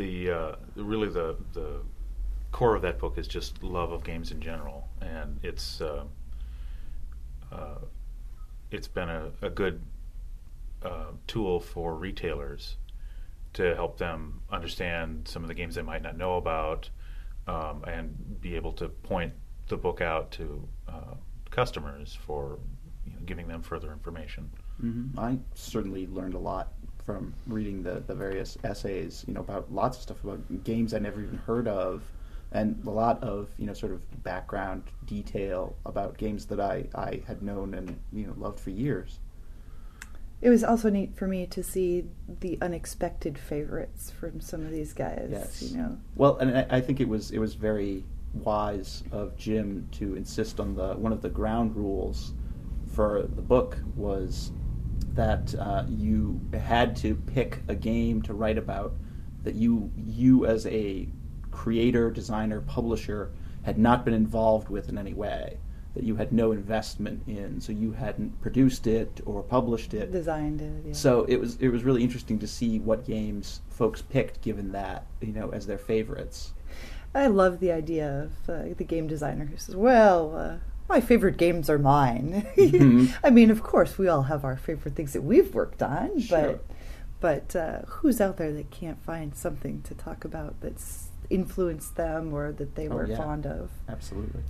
The 0.00 0.30
uh, 0.30 0.56
really 0.76 1.08
the 1.08 1.36
the 1.52 1.82
core 2.52 2.74
of 2.74 2.82
that 2.82 2.98
book 2.98 3.18
is 3.18 3.28
just 3.28 3.62
love 3.62 3.92
of 3.92 4.02
games 4.02 4.30
in 4.30 4.40
general, 4.40 4.88
and 5.02 5.38
it's 5.42 5.80
uh, 5.82 6.04
uh, 7.52 7.78
it's 8.70 8.88
been 8.88 9.10
a, 9.10 9.30
a 9.42 9.50
good 9.50 9.82
uh, 10.82 11.12
tool 11.26 11.60
for 11.60 11.94
retailers 11.94 12.76
to 13.52 13.74
help 13.74 13.98
them 13.98 14.40
understand 14.50 15.28
some 15.28 15.42
of 15.42 15.48
the 15.48 15.54
games 15.54 15.74
they 15.74 15.82
might 15.82 16.02
not 16.02 16.16
know 16.16 16.36
about, 16.36 16.88
um, 17.46 17.84
and 17.86 18.40
be 18.40 18.56
able 18.56 18.72
to 18.72 18.88
point 18.88 19.32
the 19.68 19.76
book 19.76 20.00
out 20.00 20.30
to 20.30 20.66
uh, 20.88 21.14
customers 21.50 22.16
for 22.26 22.58
you 23.04 23.12
know, 23.12 23.18
giving 23.26 23.48
them 23.48 23.60
further 23.60 23.92
information. 23.92 24.50
hmm 24.80 25.08
I 25.18 25.38
certainly 25.54 26.06
learned 26.06 26.34
a 26.34 26.38
lot 26.38 26.72
from 27.12 27.34
reading 27.46 27.82
the, 27.82 28.02
the 28.06 28.14
various 28.14 28.56
essays, 28.62 29.24
you 29.26 29.34
know, 29.34 29.40
about 29.40 29.72
lots 29.72 29.96
of 29.96 30.02
stuff 30.04 30.22
about 30.22 30.64
games 30.64 30.94
I 30.94 30.98
never 31.00 31.20
even 31.20 31.38
heard 31.38 31.66
of, 31.66 32.02
and 32.52 32.80
a 32.86 32.90
lot 32.90 33.22
of 33.22 33.48
you 33.58 33.66
know 33.66 33.72
sort 33.72 33.92
of 33.92 34.22
background 34.22 34.84
detail 35.06 35.74
about 35.86 36.18
games 36.18 36.46
that 36.46 36.60
I, 36.60 36.86
I 36.94 37.22
had 37.26 37.42
known 37.42 37.74
and 37.74 37.98
you 38.12 38.26
know 38.26 38.34
loved 38.36 38.60
for 38.60 38.70
years. 38.70 39.18
It 40.40 40.48
was 40.48 40.64
also 40.64 40.88
neat 40.88 41.14
for 41.14 41.26
me 41.26 41.46
to 41.46 41.62
see 41.62 42.04
the 42.40 42.56
unexpected 42.62 43.38
favorites 43.38 44.10
from 44.10 44.40
some 44.40 44.62
of 44.62 44.70
these 44.70 44.94
guys. 44.94 45.28
Yes. 45.30 45.62
You 45.62 45.76
know, 45.76 45.98
Well, 46.16 46.38
and 46.38 46.56
I, 46.56 46.66
I 46.70 46.80
think 46.80 47.00
it 47.00 47.08
was 47.08 47.30
it 47.32 47.38
was 47.38 47.54
very 47.54 48.04
wise 48.32 49.02
of 49.10 49.36
Jim 49.36 49.88
to 49.92 50.14
insist 50.14 50.60
on 50.60 50.76
the 50.76 50.94
one 50.94 51.12
of 51.12 51.22
the 51.22 51.28
ground 51.28 51.74
rules 51.74 52.34
for 52.92 53.22
the 53.22 53.42
book 53.42 53.78
was 53.96 54.52
that 55.14 55.54
uh, 55.58 55.84
you 55.88 56.40
had 56.52 56.96
to 56.96 57.14
pick 57.14 57.60
a 57.68 57.74
game 57.74 58.22
to 58.22 58.34
write 58.34 58.58
about 58.58 58.94
that 59.42 59.54
you 59.54 59.90
you 59.96 60.46
as 60.46 60.66
a 60.66 61.08
creator, 61.50 62.10
designer, 62.10 62.60
publisher 62.60 63.30
had 63.62 63.78
not 63.78 64.04
been 64.04 64.14
involved 64.14 64.68
with 64.68 64.88
in 64.88 64.96
any 64.96 65.12
way, 65.12 65.58
that 65.94 66.04
you 66.04 66.16
had 66.16 66.32
no 66.32 66.52
investment 66.52 67.22
in, 67.26 67.60
so 67.60 67.72
you 67.72 67.92
hadn't 67.92 68.40
produced 68.40 68.86
it 68.86 69.20
or 69.26 69.42
published 69.42 69.92
it. 69.92 70.12
Designed 70.12 70.60
it. 70.60 70.72
Yeah. 70.86 70.92
So 70.92 71.24
it 71.24 71.36
was 71.36 71.56
it 71.56 71.68
was 71.68 71.84
really 71.84 72.02
interesting 72.02 72.38
to 72.38 72.46
see 72.46 72.78
what 72.78 73.04
games 73.04 73.60
folks 73.68 74.02
picked, 74.02 74.40
given 74.42 74.72
that 74.72 75.06
you 75.20 75.32
know 75.32 75.50
as 75.50 75.66
their 75.66 75.78
favorites. 75.78 76.52
I 77.12 77.26
love 77.26 77.58
the 77.58 77.72
idea 77.72 78.08
of 78.08 78.48
uh, 78.48 78.74
the 78.76 78.84
game 78.84 79.08
designer 79.08 79.46
who 79.46 79.56
says, 79.56 79.74
"Well, 79.74 80.36
uh, 80.36 80.56
my 80.90 81.00
favorite 81.00 81.36
games 81.38 81.70
are 81.70 81.78
mine." 81.78 82.46
Mhm. 82.56 83.14
I 83.24 83.30
mean, 83.30 83.50
of 83.50 83.62
course, 83.62 83.96
we 83.96 84.08
all 84.08 84.22
have 84.24 84.44
our 84.44 84.56
favorite 84.56 84.94
things 84.96 85.12
that 85.14 85.22
we've 85.22 85.54
worked 85.54 85.82
on, 85.82 86.18
Sure. 86.20 86.38
but 86.40 86.64
but 87.20 87.56
uh, 87.56 87.82
who's 87.86 88.20
out 88.20 88.36
there 88.38 88.52
that 88.52 88.70
can't 88.70 89.00
find 89.02 89.34
something 89.36 89.82
to 89.82 89.94
talk 89.94 90.24
about 90.24 90.60
that's 90.60 91.08
influenced 91.30 91.96
them 91.96 92.32
or 92.34 92.50
that 92.52 92.74
they 92.74 92.88
Oh, 92.88 92.96
were 92.96 93.06
yeah. 93.06 93.16
fond 93.16 93.46
of? 93.46 93.70
Absolutely. 93.88 94.42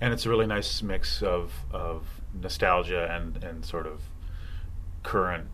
and 0.00 0.12
it's 0.14 0.24
a 0.26 0.28
really 0.28 0.46
nice 0.46 0.80
mix 0.82 1.22
of 1.22 1.52
of 1.72 2.20
nostalgia 2.40 3.02
and 3.10 3.42
and 3.42 3.64
sort 3.64 3.86
of 3.86 4.00
current 5.02 5.48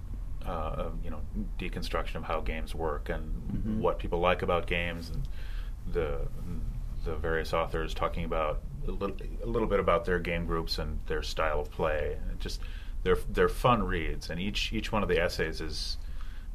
uh, 0.45 0.91
you 1.03 1.11
know 1.11 1.21
deconstruction 1.59 2.17
of 2.17 2.25
how 2.25 2.41
games 2.41 2.75
work 2.75 3.09
and 3.09 3.25
Mhm. 3.53 3.79
what 3.81 3.99
people 3.99 4.19
like 4.21 4.43
about 4.43 4.67
games 4.67 5.09
and 5.11 5.23
the 5.93 6.29
the 7.05 7.17
various 7.17 7.53
authors 7.53 7.95
talking 7.95 8.25
about 8.25 8.61
a 8.87 8.91
little, 8.91 9.17
a 9.43 9.47
little 9.47 9.69
bit 9.69 9.81
about 9.81 10.05
their 10.05 10.19
game 10.19 10.47
groups 10.47 10.79
and 10.79 10.99
their 11.07 11.23
style 11.23 11.61
of 11.61 11.71
play 11.71 12.17
and 12.29 12.41
just 12.41 12.61
they're 13.03 13.19
they're 13.31 13.49
fun 13.49 13.83
reads 13.83 14.31
and 14.31 14.41
each 14.41 14.73
each 14.73 14.91
one 14.91 15.03
of 15.03 15.09
the 15.09 15.21
essays 15.21 15.61
is 15.61 15.99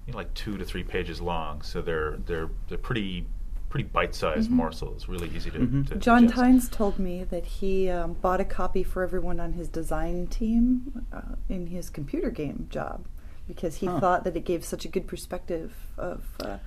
you 0.06 0.14
know, 0.14 0.18
like 0.18 0.34
two 0.34 0.58
to 0.58 0.66
three 0.66 0.84
pages 0.84 1.22
long 1.22 1.62
so 1.62 1.82
they're 1.82 2.18
they're 2.26 2.50
they're 2.68 2.78
pretty 2.78 3.26
pretty 3.70 3.88
bite-sized 3.88 4.50
Mhm. 4.50 4.54
morsels 4.56 5.08
really 5.08 5.30
easy 5.36 5.52
to, 5.52 5.60
Mhm. 5.60 5.88
to 5.88 5.96
John 5.98 6.24
digest. 6.24 6.40
Tynes 6.40 6.70
told 6.70 6.98
me 6.98 7.24
that 7.26 7.46
he 7.46 7.88
um, 7.90 8.14
bought 8.14 8.42
a 8.42 8.46
copy 8.46 8.82
for 8.84 9.04
everyone 9.04 9.40
on 9.40 9.54
his 9.54 9.68
design 9.68 10.26
team 10.26 11.06
uh, 11.14 11.36
in 11.50 11.68
his 11.68 11.92
computer 11.92 12.32
game 12.32 12.66
job 12.72 13.06
because 13.48 13.76
he 13.78 13.86
Huh. 13.86 14.00
thought 14.00 14.24
that 14.24 14.36
it 14.36 14.44
gave 14.46 14.66
such 14.66 14.86
a 14.86 14.88
good 14.88 15.06
perspective 15.08 15.72
of, 15.98 16.24
uh, 16.44 16.58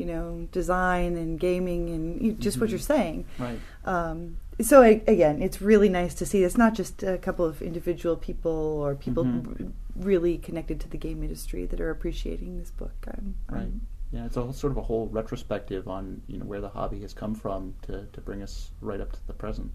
you 0.00 0.06
know, 0.06 0.48
design 0.50 1.16
and 1.16 1.38
gaming 1.38 1.90
and 1.90 2.20
you- 2.22 2.32
just 2.32 2.58
what 2.60 2.68
Mhm. 2.68 2.72
you're 2.72 2.78
saying. 2.94 3.24
Right. 3.38 3.58
Um, 3.84 4.38
so 4.60 4.82
a- 4.82 5.02
again, 5.06 5.42
it's 5.42 5.60
really 5.60 5.88
nice 5.88 6.14
to 6.14 6.24
see. 6.26 6.42
It's 6.42 6.56
not 6.56 6.74
just 6.74 7.02
a 7.02 7.18
couple 7.18 7.44
of 7.44 7.60
individual 7.62 8.16
people 8.16 8.50
or 8.82 8.94
people 8.94 9.24
Mhm. 9.24 9.60
r- 9.60 9.66
really 9.96 10.38
connected 10.38 10.80
to 10.80 10.88
the 10.88 10.96
game 10.96 11.22
industry 11.22 11.66
that 11.66 11.80
are 11.80 11.90
appreciating 11.90 12.58
this 12.58 12.70
book. 12.70 12.94
I'm, 13.06 13.34
Right. 13.48 13.62
I'm 13.62 13.80
Yeah, 14.12 14.24
it's 14.26 14.36
a 14.36 14.42
whole, 14.42 14.52
sort 14.52 14.72
of 14.72 14.76
a 14.78 14.82
whole 14.82 15.06
retrospective 15.06 15.86
on 15.86 16.22
you 16.26 16.38
know 16.38 16.44
where 16.44 16.60
the 16.60 16.70
hobby 16.70 17.00
has 17.02 17.14
come 17.14 17.34
from 17.34 17.74
to, 17.82 18.06
to 18.12 18.20
bring 18.20 18.42
us 18.42 18.72
right 18.80 19.00
up 19.00 19.12
to 19.12 19.24
the 19.28 19.32
present. 19.34 19.70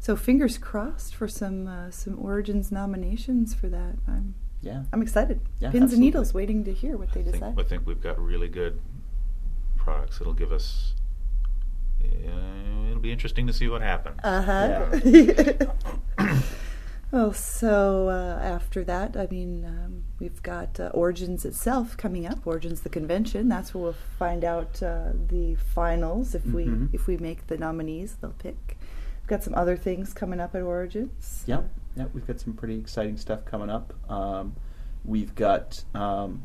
So 0.00 0.16
fingers 0.16 0.58
crossed 0.58 1.14
for 1.14 1.28
some 1.28 1.66
uh, 1.68 1.90
some 1.92 2.18
Origins 2.18 2.72
nominations 2.72 3.54
for 3.54 3.68
that. 3.68 3.96
I'm 4.08 4.34
Yeah. 4.60 4.82
I'm 4.92 5.02
excited. 5.02 5.40
Yeah, 5.60 5.70
Pins 5.70 5.84
absolutely. 5.84 5.94
and 5.94 6.00
needles, 6.00 6.34
waiting 6.34 6.64
to 6.64 6.72
hear 6.72 6.96
what 6.96 7.12
they 7.12 7.20
I 7.20 7.24
think, 7.24 7.34
decide. 7.34 7.60
I 7.60 7.62
think 7.62 7.86
we've 7.86 8.00
got 8.00 8.18
really 8.18 8.48
good 8.48 8.80
products. 9.76 10.20
It'll 10.20 10.32
give 10.34 10.50
us. 10.52 10.94
Uh, 12.02 12.88
it'll 12.90 13.00
be 13.00 13.12
interesting 13.12 13.46
to 13.46 13.52
see 13.52 13.68
what 13.68 13.82
happens. 13.82 14.18
Uh 14.22 14.42
huh. 14.42 15.66
well, 17.10 17.32
so 17.32 18.08
uh, 18.08 18.38
after 18.42 18.84
that, 18.84 19.16
I 19.16 19.26
mean, 19.30 19.64
um, 19.64 20.04
we've 20.18 20.42
got 20.42 20.78
uh, 20.78 20.90
Origins 20.94 21.44
itself 21.44 21.96
coming 21.96 22.26
up. 22.26 22.46
Origins, 22.46 22.80
the 22.82 22.88
convention. 22.88 23.48
That's 23.48 23.74
where 23.74 23.82
we'll 23.84 23.96
find 24.18 24.44
out 24.44 24.82
uh, 24.82 25.12
the 25.28 25.54
finals. 25.54 26.34
If 26.34 26.42
Mhm. 26.44 26.52
we 26.54 26.88
if 26.92 27.06
we 27.06 27.16
make 27.16 27.46
the 27.46 27.56
nominees, 27.56 28.16
they'll 28.20 28.30
pick. 28.32 28.76
We've 29.22 29.28
got 29.28 29.42
some 29.42 29.54
other 29.54 29.76
things 29.76 30.12
coming 30.12 30.38
up 30.40 30.54
at 30.54 30.62
Origins. 30.62 31.44
Yep. 31.46 31.68
Yep. 31.96 32.10
We've 32.14 32.26
got 32.26 32.40
some 32.40 32.52
pretty 32.54 32.78
exciting 32.78 33.16
stuff 33.16 33.44
coming 33.44 33.70
up. 33.70 33.92
Um, 34.10 34.54
we've 35.04 35.34
got 35.34 35.82
um, 35.94 36.42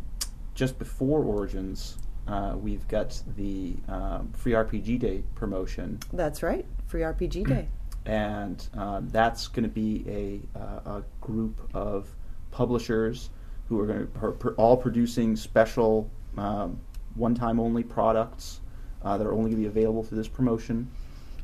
just 0.55 0.79
before 0.79 1.23
Origins, 1.23 1.97
uh, 2.27 2.55
we've 2.57 2.87
got 2.87 3.21
the 3.35 3.75
um, 3.87 4.31
Free 4.33 4.53
RPG 4.53 4.99
Day 4.99 5.23
promotion, 5.35 5.99
That's 6.11 6.41
right. 6.41 6.65
Free 6.87 7.01
RPG 7.01 7.47
Day. 7.47 7.67
and 8.05 8.67
um, 8.75 9.09
that's 9.09 9.47
going 9.47 9.63
to 9.63 9.69
be 9.69 10.03
a, 10.55 10.59
uh, 10.59 10.97
a 10.99 11.03
group 11.21 11.69
of 11.73 12.07
publishers 12.51 13.29
who 13.69 13.79
are 13.79 13.85
going 13.85 14.07
to 14.11 14.49
all 14.57 14.77
producing 14.77 15.35
special 15.35 16.09
um, 16.37 16.79
one-time 17.15 17.59
only 17.59 17.83
products 17.83 18.61
uh, 19.03 19.17
that 19.17 19.25
are 19.27 19.33
only 19.33 19.51
going 19.51 19.63
to 19.63 19.69
be 19.69 19.79
available 19.79 20.03
through 20.03 20.17
this 20.17 20.27
promotion. 20.27 20.89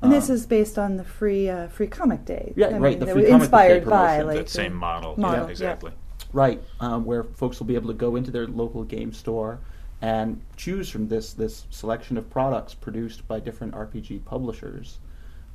And 0.01 0.11
this 0.11 0.29
Um, 0.29 0.35
is 0.35 0.45
based 0.45 0.79
on 0.79 0.95
the 0.97 1.03
free 1.03 1.49
uh, 1.49 1.67
free 1.67 1.87
comic 1.87 2.23
day. 2.25 2.53
Yeah, 2.55 2.67
I 2.67 2.71
right, 2.77 2.81
mean, 2.81 2.99
the 2.99 3.05
that 3.07 3.13
Free 3.13 3.21
was 3.23 3.31
Comic 3.31 3.51
Book 3.51 3.59
Day 3.59 3.75
inspired 3.75 3.85
by 3.85 4.07
promotion. 4.17 4.27
like 4.27 4.37
that 4.37 4.45
the 4.45 4.51
same 4.51 4.73
model. 4.73 5.19
model, 5.19 5.37
Yeah, 5.39 5.43
yeah. 5.45 5.49
exactly. 5.49 5.91
Right, 6.31 6.61
um, 6.79 7.05
where 7.05 7.23
folks 7.23 7.59
will 7.59 7.65
be 7.67 7.75
able 7.75 7.87
to 7.87 7.95
go 7.95 8.15
into 8.15 8.31
their 8.31 8.47
local 8.47 8.83
game 8.83 9.11
store 9.11 9.59
and 10.01 10.41
choose 10.55 10.89
from 10.89 11.07
this 11.09 11.33
this 11.33 11.65
selection 11.69 12.17
of 12.17 12.29
products 12.29 12.73
produced 12.73 13.27
by 13.27 13.39
different 13.41 13.73
RPG 13.73 14.23
publishers 14.25 14.99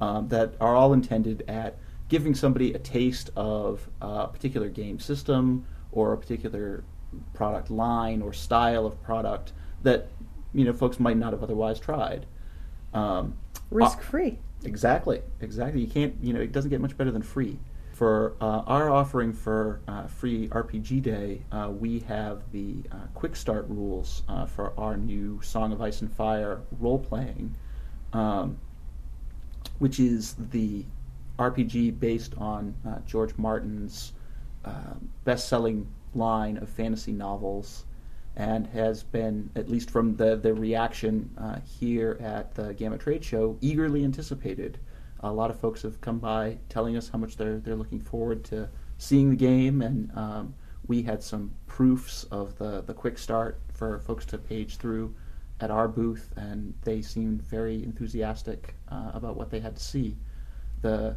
um, 0.00 0.28
that 0.28 0.54
are 0.60 0.74
all 0.76 0.92
intended 0.92 1.42
at 1.48 1.78
giving 2.10 2.34
somebody 2.34 2.74
a 2.74 2.78
taste 2.78 3.30
of 3.36 3.88
a 4.02 4.26
particular 4.28 4.68
game 4.68 4.98
system 4.98 5.64
or 5.92 6.12
a 6.12 6.18
particular 6.18 6.84
product 7.32 7.70
line 7.70 8.20
or 8.20 8.32
style 8.34 8.84
of 8.84 9.00
product 9.02 9.52
that 9.84 10.08
you 10.52 10.64
know 10.64 10.72
folks 10.72 11.00
might 11.00 11.16
not 11.16 11.32
have 11.32 11.42
otherwise 11.42 11.78
tried. 11.80 12.26
Um, 12.92 13.36
risk 13.70 13.98
uh, 13.98 14.02
free. 14.02 14.38
Exactly, 14.64 15.22
exactly. 15.40 15.80
You 15.80 15.86
can't, 15.86 16.14
you 16.22 16.32
know, 16.32 16.40
it 16.40 16.52
doesn't 16.52 16.70
get 16.70 16.80
much 16.80 16.96
better 16.96 17.10
than 17.10 17.22
free. 17.22 17.58
For 17.92 18.34
uh, 18.40 18.62
our 18.66 18.90
offering 18.90 19.32
for 19.32 19.80
uh, 19.86 20.08
free 20.08 20.48
RPG 20.48 21.02
Day, 21.02 21.42
uh, 21.52 21.70
we 21.70 22.00
have 22.00 22.42
the 22.50 22.76
uh, 22.90 22.96
quick 23.14 23.36
start 23.36 23.66
rules 23.68 24.22
uh, 24.28 24.46
for 24.46 24.72
our 24.78 24.96
new 24.96 25.40
Song 25.42 25.72
of 25.72 25.80
Ice 25.80 26.00
and 26.00 26.10
Fire 26.10 26.60
role 26.80 26.98
playing, 26.98 27.54
um, 28.12 28.58
which 29.78 30.00
is 30.00 30.34
the 30.50 30.84
RPG 31.38 32.00
based 32.00 32.34
on 32.38 32.74
uh, 32.86 32.98
George 33.06 33.36
Martin's 33.38 34.12
uh, 34.64 34.94
best 35.24 35.48
selling 35.48 35.86
line 36.14 36.56
of 36.56 36.68
fantasy 36.68 37.12
novels 37.12 37.84
and 38.36 38.66
has 38.68 39.02
been, 39.02 39.50
at 39.54 39.68
least 39.68 39.90
from 39.90 40.16
the, 40.16 40.36
the 40.36 40.52
reaction 40.52 41.30
uh, 41.38 41.58
here 41.78 42.18
at 42.20 42.54
the 42.54 42.74
GAMA 42.74 42.98
Trade 42.98 43.24
Show, 43.24 43.56
eagerly 43.60 44.04
anticipated. 44.04 44.78
A 45.20 45.32
lot 45.32 45.50
of 45.50 45.58
folks 45.58 45.82
have 45.82 46.00
come 46.00 46.18
by 46.18 46.58
telling 46.68 46.96
us 46.96 47.08
how 47.08 47.18
much 47.18 47.36
they're, 47.36 47.58
they're 47.58 47.76
looking 47.76 48.00
forward 48.00 48.44
to 48.44 48.68
seeing 48.98 49.30
the 49.30 49.36
game, 49.36 49.82
and 49.82 50.10
um, 50.16 50.54
we 50.86 51.02
had 51.02 51.22
some 51.22 51.52
proofs 51.66 52.24
of 52.24 52.56
the, 52.58 52.82
the 52.82 52.92
quick 52.94 53.18
start 53.18 53.60
for 53.72 54.00
folks 54.00 54.26
to 54.26 54.38
page 54.38 54.76
through 54.76 55.14
at 55.60 55.70
our 55.70 55.88
booth, 55.88 56.30
and 56.36 56.74
they 56.82 57.00
seemed 57.00 57.42
very 57.42 57.82
enthusiastic 57.84 58.74
uh, 58.88 59.10
about 59.14 59.36
what 59.36 59.50
they 59.50 59.60
had 59.60 59.76
to 59.76 59.82
see. 59.82 60.16
The 60.82 61.16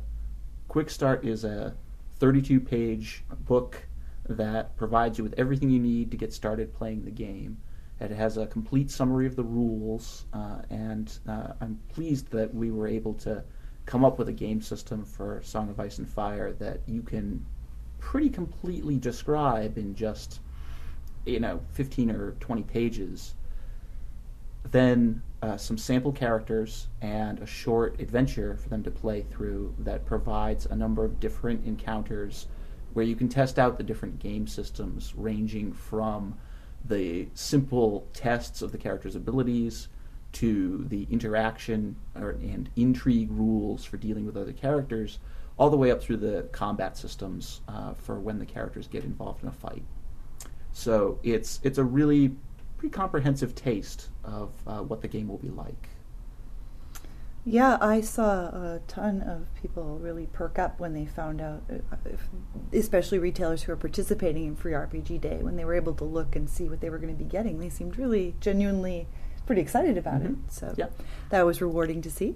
Quick 0.68 0.90
Start 0.90 1.26
is 1.26 1.44
a 1.44 1.76
32 2.20 2.60
page 2.60 3.24
book 3.46 3.82
that 4.30 4.76
provides 4.76 5.18
you 5.18 5.24
with 5.24 5.34
everything 5.38 5.70
you 5.70 5.80
need 5.80 6.12
to 6.12 6.18
get 6.18 6.34
started 6.34 6.74
playing 6.74 7.06
the 7.06 7.12
game. 7.12 7.58
It 8.00 8.12
has 8.12 8.38
a 8.38 8.46
complete 8.46 8.92
summary 8.92 9.26
of 9.26 9.36
the 9.36 9.44
rules, 9.44 10.26
uh, 10.34 10.62
and 10.70 11.12
uh, 11.28 11.54
I'm 11.62 11.80
pleased 11.90 12.30
that 12.32 12.54
we 12.54 12.72
were 12.72 12.88
able 12.88 13.16
to 13.16 13.44
come 13.86 14.06
up 14.06 14.20
with 14.20 14.30
a 14.30 14.34
game 14.34 14.62
system 14.62 15.04
for 15.04 15.42
Song 15.44 15.70
of 15.70 15.80
Ice 15.80 15.98
and 15.98 16.08
Fire 16.08 16.52
that 16.54 16.82
you 16.86 17.02
can 17.02 17.44
pretty 18.00 18.30
completely 18.30 18.98
describe 18.98 19.78
in 19.78 19.96
just 19.96 20.40
you 21.26 21.40
know 21.40 21.60
15 21.74 22.12
or 22.12 22.32
20 22.40 22.64
pages 22.64 23.34
then 24.72 25.22
uh, 25.42 25.56
some 25.56 25.78
sample 25.78 26.12
characters 26.12 26.88
and 27.02 27.40
a 27.40 27.46
short 27.46 28.00
adventure 28.00 28.56
for 28.58 28.70
them 28.70 28.84
to 28.84 28.92
play 28.92 29.22
through 29.22 29.74
that 29.80 30.06
provides 30.06 30.66
a 30.66 30.76
number 30.76 31.06
of 31.06 31.20
different 31.20 31.66
encounters 31.66 32.48
where 32.98 33.06
you 33.06 33.16
can 33.16 33.30
test 33.30 33.60
out 33.60 33.78
the 33.78 33.84
different 33.84 34.18
game 34.18 34.48
systems 34.48 35.14
ranging 35.16 35.72
from 35.72 36.36
the 36.84 37.28
simple 37.36 38.08
tests 38.14 38.64
of 38.64 38.72
the 38.72 38.78
character's 38.78 39.16
abilities 39.16 39.88
to 40.32 40.84
the 40.90 41.08
interaction 41.12 41.96
or, 42.16 42.32
and 42.32 42.70
intrigue 42.76 43.30
rules 43.32 43.86
for 43.86 43.98
dealing 43.98 44.26
with 44.26 44.36
other 44.36 44.52
characters 44.52 45.20
all 45.58 45.70
the 45.70 45.78
way 45.78 45.92
up 45.92 46.02
through 46.02 46.18
the 46.18 46.42
combat 46.52 46.98
systems 46.98 47.62
uh, 47.68 47.94
for 47.94 48.20
when 48.20 48.40
the 48.40 48.46
characters 48.46 48.88
get 48.88 49.04
involved 49.04 49.44
in 49.44 49.50
a 49.50 49.52
fight 49.52 49.84
so 50.78 51.20
it's 51.22 51.60
it's 51.64 51.78
a 51.78 51.84
really 51.84 52.36
pretty 52.78 52.94
comprehensive 52.94 53.56
taste 53.56 54.10
of 54.24 54.52
uh, 54.66 54.80
what 54.82 55.02
the 55.02 55.08
game 55.08 55.28
will 55.28 55.40
be 55.40 55.50
like. 55.50 55.90
Yeah, 57.50 57.78
I 57.80 58.02
saw 58.02 58.48
a 58.48 58.82
ton 58.88 59.22
of 59.22 59.48
people 59.56 59.98
really 60.00 60.26
perk 60.26 60.60
up 60.60 60.82
when 60.82 60.94
they 60.94 61.06
found 61.06 61.40
out, 61.40 61.64
uh, 61.72 61.96
especially 62.74 63.20
retailers 63.20 63.64
who 63.64 63.72
are 63.72 63.78
participating 63.78 64.44
in 64.46 64.56
Free 64.58 64.74
RPG 64.74 65.22
Day, 65.22 65.38
when 65.42 65.56
they 65.56 65.64
were 65.64 65.74
able 65.74 65.94
to 65.94 66.04
look 66.04 66.36
and 66.36 66.50
see 66.50 66.68
what 66.68 66.82
they 66.82 66.90
were 66.90 66.98
going 66.98 67.16
to 67.16 67.24
be 67.24 67.30
getting. 67.30 67.60
They 67.60 67.70
seemed 67.70 67.98
really 67.98 68.36
genuinely 68.42 69.08
pretty 69.46 69.62
excited 69.62 69.98
about 69.98 70.24
Mhm. 70.24 70.46
it. 70.46 70.52
So 70.52 70.74
Yeah. 70.76 70.88
that 71.30 71.46
was 71.46 71.62
rewarding 71.62 72.02
to 72.02 72.12
see. 72.12 72.36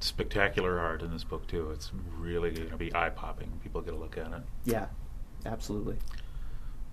Spectacular 0.00 0.78
art 0.78 1.02
in 1.02 1.10
this 1.10 1.24
book 1.24 1.46
too. 1.46 1.70
It's 1.72 1.92
really 2.18 2.52
going 2.52 2.70
to 2.70 2.76
be 2.78 2.94
eye 2.94 3.10
popping. 3.10 3.60
People 3.62 3.82
get 3.82 3.92
a 3.92 3.98
look 3.98 4.16
at 4.16 4.32
it. 4.32 4.42
Yeah, 4.64 4.86
absolutely. 5.44 5.98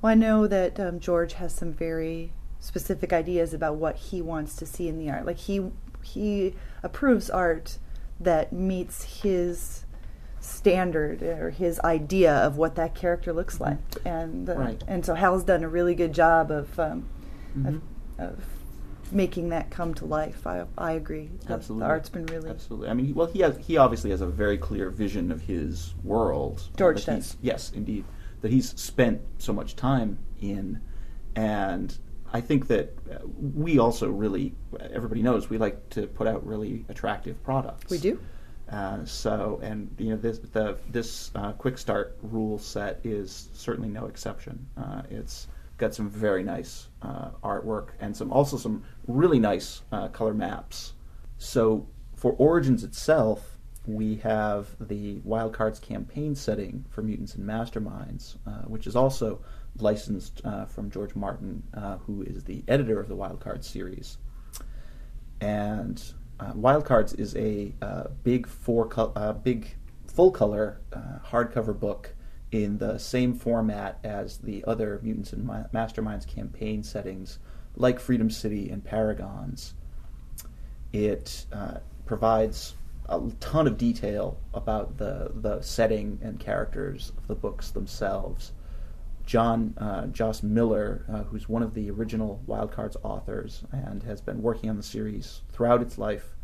Well, 0.02 0.12
I 0.12 0.16
know 0.16 0.48
that 0.48 0.78
um, 0.82 1.00
George 1.00 1.34
has 1.36 1.54
some 1.54 1.72
very 1.72 2.34
specific 2.60 3.14
ideas 3.14 3.54
about 3.54 3.76
what 3.78 3.96
he 3.96 4.22
wants 4.22 4.58
to 4.58 4.66
see 4.66 4.90
in 4.90 4.98
the 4.98 5.10
art. 5.10 5.26
Like 5.26 5.38
he 5.38 5.72
he 6.02 6.54
approves 6.84 7.30
art 7.30 7.78
that 8.20 8.54
meets 8.54 9.22
his 9.24 9.86
standard 10.40 11.24
or 11.24 11.50
his 11.50 11.80
idea 11.82 12.34
of 12.36 12.58
what 12.58 12.76
that 12.76 12.94
character 12.94 13.32
looks 13.34 13.60
like, 13.62 13.78
and 14.06 14.50
uh, 14.50 14.56
Right. 14.56 14.84
and 14.88 15.06
so 15.06 15.16
Hal's 15.16 15.44
done 15.44 15.64
a 15.64 15.70
really 15.70 15.96
good 15.96 16.14
job 16.14 16.52
of 16.52 16.78
um, 16.80 17.06
Mhm. 17.58 17.82
of, 18.20 18.30
of 18.30 18.44
making 19.12 19.50
that 19.50 19.70
come 19.70 19.94
to 19.96 20.06
life. 20.06 20.46
I 20.46 20.66
I 20.78 20.94
agree. 20.94 21.30
The- 21.48 21.54
Absolutely. 21.54 21.86
the 21.86 21.90
art's 21.90 22.10
been 22.10 22.26
really 22.26 22.50
Absolutely. 22.50 22.90
I 22.90 22.94
mean, 22.94 23.14
well, 23.16 23.28
he 23.28 23.40
has 23.40 23.58
he 23.58 23.78
obviously 23.78 24.10
has 24.12 24.22
a 24.22 24.28
very 24.28 24.58
clear 24.58 24.90
vision 24.90 25.32
of 25.32 25.42
his 25.42 25.94
world. 26.04 26.68
George 26.78 27.06
does. 27.06 27.38
Yes, 27.42 27.72
indeed. 27.74 28.04
That 28.42 28.52
he's 28.52 28.78
spent 28.80 29.22
so 29.38 29.54
much 29.54 29.76
time 29.78 30.18
in, 30.42 30.82
and 31.36 31.98
I 32.34 32.42
think 32.42 32.68
that 32.68 32.98
uh, 33.12 33.20
we 33.54 33.78
also 33.78 34.10
really 34.10 34.54
everybody 34.92 35.22
knows 35.22 35.50
we 35.50 35.58
like 35.58 35.90
to 35.92 36.08
put 36.08 36.28
out 36.28 36.46
really 36.46 36.86
attractive 36.90 37.42
products. 37.44 37.92
we 37.92 38.00
do. 38.00 38.20
Uh, 38.72 39.06
so, 39.06 39.60
and 39.62 39.94
you 40.00 40.10
know, 40.10 40.18
this 40.18 40.40
the 40.40 40.78
this 40.90 41.32
uh, 41.36 41.52
quick 41.54 41.78
start 41.78 42.18
rule 42.24 42.58
set 42.58 43.00
is 43.04 43.50
certainly 43.54 43.90
no 43.90 44.06
exception. 44.06 44.66
Uh, 44.78 45.04
it's 45.10 45.48
got 45.78 45.94
some 45.94 46.10
very 46.10 46.44
nice 46.44 46.88
uh, 47.02 47.30
artwork 47.44 47.90
and 48.00 48.16
some 48.16 48.32
also 48.32 48.58
some 48.58 48.84
really 49.08 49.40
nice 49.40 49.82
uh, 49.92 50.08
color 50.08 50.34
maps. 50.34 50.94
So, 51.38 51.88
for 52.16 52.34
Origins 52.34 52.84
itself, 52.84 53.58
we 53.86 54.16
have 54.18 54.70
the 54.80 55.20
Wildcards 55.20 55.82
campaign 55.82 56.36
setting 56.36 56.86
for 56.90 57.02
Mutants 57.02 57.36
and 57.36 57.46
Masterminds, 57.48 58.38
uh, 58.48 58.62
which 58.62 58.88
is 58.88 58.96
also 58.96 59.42
licensed 59.80 60.42
uh, 60.46 60.66
from 60.66 60.92
George 60.92 61.16
Martin, 61.16 61.64
uh, 61.74 61.98
who 61.98 62.22
is 62.22 62.44
the 62.44 62.64
editor 62.68 63.00
of 63.00 63.08
the 63.08 63.16
Wildcards 63.16 63.66
series 63.66 64.18
and 65.44 66.02
uh, 66.40 66.54
Wildcards 66.54 67.20
is 67.20 67.36
a 67.36 67.74
uh, 67.82 68.06
big 68.24 68.48
four 68.48 68.88
col- 68.88 69.12
uh, 69.16 69.34
big 69.34 69.76
full 70.08 70.32
color 70.32 70.80
uh, 70.94 71.20
hardcover 71.26 71.78
book 71.78 72.16
in 72.52 72.78
the 72.78 72.98
same 72.98 73.34
format 73.34 74.00
as 74.04 74.38
the 74.38 74.64
other 74.66 75.00
Mutants 75.04 75.34
and 75.34 75.44
Ma- 75.44 75.66
Masterminds 75.74 76.26
campaign 76.26 76.82
settings, 76.82 77.40
like 77.76 78.00
Freedom 78.00 78.30
City 78.30 78.70
and 78.70 78.84
Paragons. 78.84 79.74
It 80.94 81.46
provides 82.06 82.76
a 83.10 83.20
ton 83.40 83.68
of 83.68 83.78
detail 83.78 84.40
about 84.54 84.98
the 84.98 85.32
the 85.36 85.62
setting 85.62 86.20
and 86.22 86.40
characters 86.40 87.12
of 87.18 87.28
the 87.28 87.36
books 87.36 87.72
themselves. 87.72 88.54
John 89.26 89.74
uh, 89.78 90.08
Joss 90.08 90.44
Miller, 90.44 91.06
uh, 91.12 91.24
who's 91.24 91.48
one 91.48 91.64
of 91.64 91.74
the 91.74 91.90
original 91.90 92.42
Wildcards 92.48 92.98
authors 93.04 93.64
and 93.72 94.04
has 94.04 94.22
been 94.22 94.42
working 94.42 94.70
on 94.70 94.78
the 94.78 94.84
series 94.84 95.42
throughout 95.52 95.82
its 95.82 95.98
life, 95.98 96.36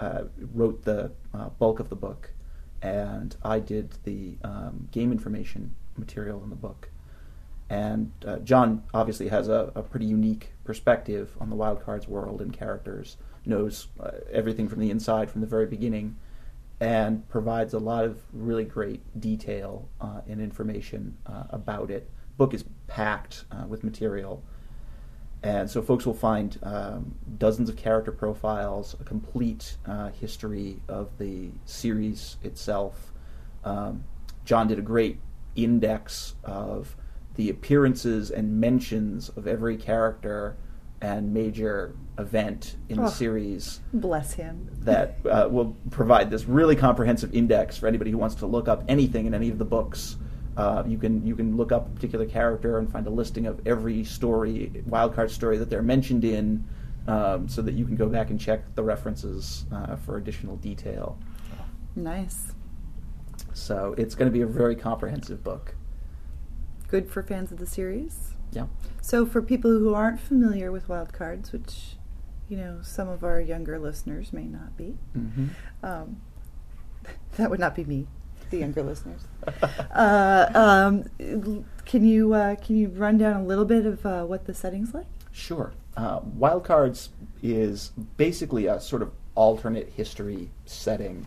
uh, 0.00 0.24
wrote 0.54 0.84
the 0.84 1.12
uh, 1.32 1.48
bulk 1.58 1.80
of 1.80 1.88
the 1.88 1.96
book, 1.96 2.30
and 2.82 3.34
I 3.42 3.60
did 3.60 3.94
the 4.04 4.36
um, 4.44 4.88
game 4.92 5.12
information 5.12 5.74
material 5.96 6.42
in 6.44 6.50
the 6.50 6.56
book. 6.56 6.90
And 7.70 8.12
uh, 8.24 8.36
John 8.38 8.84
obviously 8.92 9.28
has 9.28 9.48
a, 9.48 9.72
a 9.74 9.82
pretty 9.82 10.06
unique 10.06 10.52
perspective 10.62 11.36
on 11.40 11.50
the 11.50 11.56
Wildcards 11.56 12.06
world 12.06 12.40
and 12.42 12.52
characters, 12.52 13.16
knows 13.46 13.88
uh, 13.98 14.10
everything 14.30 14.68
from 14.68 14.80
the 14.80 14.90
inside 14.90 15.30
from 15.30 15.40
the 15.40 15.46
very 15.46 15.66
beginning, 15.66 16.16
and 16.78 17.26
provides 17.30 17.72
a 17.72 17.78
lot 17.78 18.04
of 18.04 18.20
really 18.32 18.64
great 18.64 19.00
detail 19.18 19.88
and 20.28 20.42
information 20.42 21.16
about 21.24 21.90
it. 21.90 22.10
Book 22.36 22.52
is 22.52 22.64
packed 22.86 23.44
uh, 23.50 23.64
with 23.66 23.82
material, 23.82 24.42
and 25.42 25.70
so 25.70 25.80
folks 25.80 26.04
will 26.04 26.14
find 26.14 26.58
um, 26.62 27.14
dozens 27.38 27.68
of 27.68 27.76
character 27.76 28.12
profiles, 28.12 28.94
a 29.00 29.04
complete 29.04 29.76
uh, 29.86 30.10
history 30.10 30.80
of 30.88 31.08
the 31.18 31.50
series 31.64 32.36
itself. 32.42 33.12
Um, 33.64 34.04
John 34.44 34.68
did 34.68 34.78
a 34.78 34.82
great 34.82 35.18
index 35.54 36.34
of 36.44 36.94
the 37.36 37.48
appearances 37.48 38.30
and 38.30 38.60
mentions 38.60 39.28
of 39.30 39.46
every 39.46 39.76
character 39.76 40.56
and 41.00 41.32
major 41.32 41.94
event 42.18 42.76
in 42.88 42.96
the 42.96 43.04
Oh. 43.04 43.08
series 43.10 43.80
Bless 43.92 44.32
him. 44.34 44.68
that 44.80 45.18
uh, 45.30 45.46
will 45.50 45.76
provide 45.90 46.30
this 46.30 46.46
really 46.46 46.74
comprehensive 46.76 47.34
index 47.34 47.76
for 47.76 47.86
anybody 47.86 48.10
who 48.10 48.18
wants 48.18 48.34
to 48.36 48.46
look 48.46 48.68
up 48.68 48.84
anything 48.88 49.26
in 49.26 49.34
any 49.34 49.50
of 49.50 49.58
the 49.58 49.64
books. 49.64 50.16
Uh, 50.56 50.82
you 50.86 50.96
can 50.98 51.24
you 51.26 51.36
can 51.36 51.56
look 51.56 51.70
up 51.72 51.86
a 51.86 51.90
particular 51.90 52.24
character 52.26 52.78
and 52.78 52.90
find 52.90 53.06
a 53.06 53.10
listing 53.10 53.46
of 53.46 53.60
every 53.66 54.02
story, 54.04 54.72
wildcard 54.88 55.30
story 55.30 55.58
that 55.58 55.68
they're 55.68 55.82
mentioned 55.82 56.24
in, 56.24 56.64
um, 57.06 57.48
so 57.48 57.60
that 57.62 57.74
you 57.74 57.84
can 57.84 57.94
go 57.96 58.08
back 58.08 58.30
and 58.30 58.40
check 58.40 58.74
the 58.74 58.82
references 58.82 59.66
uh, 59.72 59.96
for 59.96 60.16
additional 60.16 60.56
detail. 60.56 61.18
Nice. 61.94 62.52
So 63.52 63.94
it's 63.98 64.14
going 64.14 64.30
to 64.30 64.32
be 64.32 64.42
a 64.42 64.46
very 64.46 64.76
comprehensive 64.76 65.42
book. 65.44 65.74
Good 66.88 67.10
for 67.10 67.22
fans 67.22 67.50
of 67.52 67.58
the 67.58 67.66
series. 67.66 68.34
Yeah. 68.52 68.66
So, 69.02 69.26
for 69.26 69.42
people 69.42 69.70
who 69.72 69.92
aren't 69.94 70.20
familiar 70.20 70.70
with 70.70 70.88
wildcards, 70.88 71.52
which 71.52 71.96
you 72.48 72.56
know 72.56 72.78
some 72.82 73.08
of 73.08 73.24
our 73.24 73.40
younger 73.40 73.78
listeners 73.78 74.32
may 74.32 74.44
not 74.44 74.76
be, 74.76 74.96
Mm-hmm. 75.18 75.46
um, 75.82 76.20
that 77.36 77.50
would 77.50 77.58
not 77.60 77.74
be 77.74 77.84
me, 77.84 78.06
the 78.50 78.58
younger 78.58 78.82
listeners. 78.82 79.22
Uh, 79.94 80.50
um, 81.24 81.64
can 81.86 82.04
you 82.04 82.34
uh, 82.34 82.56
can 82.56 82.76
you 82.76 82.88
run 82.88 83.16
down 83.16 83.40
a 83.40 83.44
little 83.44 83.64
bit 83.64 83.86
of 83.86 84.04
uh, 84.04 84.24
what 84.24 84.44
the 84.44 84.52
setting's 84.52 84.92
like? 84.92 85.06
Sure. 85.32 85.72
Uh, 85.96 86.20
Wildcards 86.20 87.08
is 87.42 87.92
basically 88.16 88.66
a 88.66 88.78
sort 88.78 89.00
of 89.00 89.12
alternate 89.34 89.88
history 89.88 90.50
setting 90.66 91.26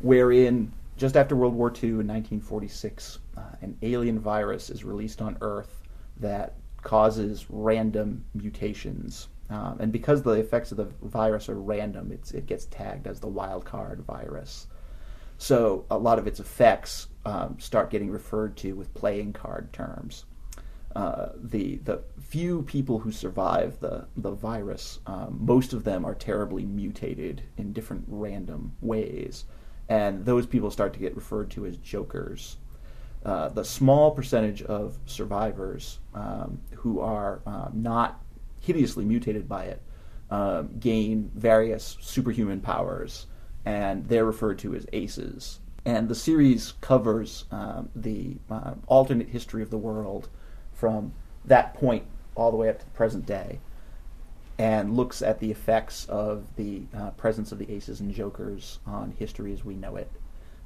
wherein 0.00 0.70
just 0.96 1.16
after 1.16 1.34
World 1.34 1.54
War 1.54 1.70
II 1.70 1.90
in 1.90 2.06
1946, 2.08 3.18
uh, 3.36 3.40
an 3.62 3.76
alien 3.82 4.18
virus 4.18 4.70
is 4.70 4.84
released 4.84 5.20
on 5.20 5.36
Earth 5.40 5.82
that 6.18 6.54
causes 6.82 7.46
random 7.48 8.24
mutations. 8.34 9.28
Um, 9.50 9.78
and 9.80 9.92
because 9.92 10.22
the 10.22 10.32
effects 10.32 10.70
of 10.70 10.78
the 10.78 10.88
virus 11.02 11.48
are 11.48 11.58
random, 11.58 12.12
it 12.12 12.46
gets 12.46 12.66
tagged 12.66 13.06
as 13.06 13.20
the 13.20 13.28
wildcard 13.28 13.98
virus. 14.04 14.68
So 15.38 15.84
a 15.90 15.98
lot 15.98 16.18
of 16.18 16.26
its 16.26 16.40
effects 16.40 17.08
um, 17.24 17.58
start 17.58 17.90
getting 17.90 18.10
referred 18.10 18.56
to 18.58 18.72
with 18.74 18.94
playing 18.94 19.32
card 19.32 19.72
terms. 19.72 20.24
Uh, 20.94 21.30
the 21.42 21.78
the 21.78 22.04
few 22.20 22.62
people 22.62 23.00
who 23.00 23.10
survive 23.10 23.80
the 23.80 24.06
the 24.16 24.30
virus, 24.30 25.00
um, 25.06 25.38
most 25.40 25.72
of 25.72 25.82
them 25.82 26.04
are 26.04 26.14
terribly 26.14 26.64
mutated 26.64 27.42
in 27.56 27.72
different 27.72 28.04
random 28.06 28.72
ways, 28.80 29.44
and 29.88 30.24
those 30.24 30.46
people 30.46 30.70
start 30.70 30.92
to 30.92 31.00
get 31.00 31.16
referred 31.16 31.50
to 31.50 31.66
as 31.66 31.76
jokers. 31.78 32.58
Uh, 33.24 33.48
the 33.48 33.64
small 33.64 34.12
percentage 34.12 34.62
of 34.62 34.98
survivors 35.06 35.98
um, 36.14 36.60
who 36.74 37.00
are 37.00 37.40
um, 37.46 37.70
not 37.74 38.20
hideously 38.60 39.04
mutated 39.04 39.48
by 39.48 39.64
it 39.64 39.82
um, 40.30 40.78
gain 40.78 41.30
various 41.34 41.96
superhuman 42.00 42.60
powers, 42.60 43.26
and 43.64 44.08
they're 44.08 44.24
referred 44.24 44.58
to 44.60 44.74
as 44.74 44.86
aces. 44.92 45.60
And 45.84 46.08
the 46.08 46.14
series 46.14 46.72
covers 46.80 47.44
um, 47.50 47.90
the 47.94 48.36
uh, 48.50 48.74
alternate 48.86 49.28
history 49.28 49.62
of 49.62 49.70
the 49.70 49.78
world 49.78 50.28
from 50.72 51.12
that 51.44 51.74
point 51.74 52.04
all 52.34 52.50
the 52.50 52.56
way 52.56 52.68
up 52.68 52.78
to 52.78 52.84
the 52.84 52.90
present 52.92 53.26
day, 53.26 53.60
and 54.58 54.96
looks 54.96 55.20
at 55.22 55.40
the 55.40 55.50
effects 55.50 56.06
of 56.06 56.44
the 56.56 56.82
uh, 56.96 57.10
presence 57.10 57.52
of 57.52 57.58
the 57.58 57.70
aces 57.70 58.00
and 58.00 58.14
jokers 58.14 58.78
on 58.86 59.12
history 59.18 59.52
as 59.52 59.64
we 59.64 59.74
know 59.74 59.96
it, 59.96 60.10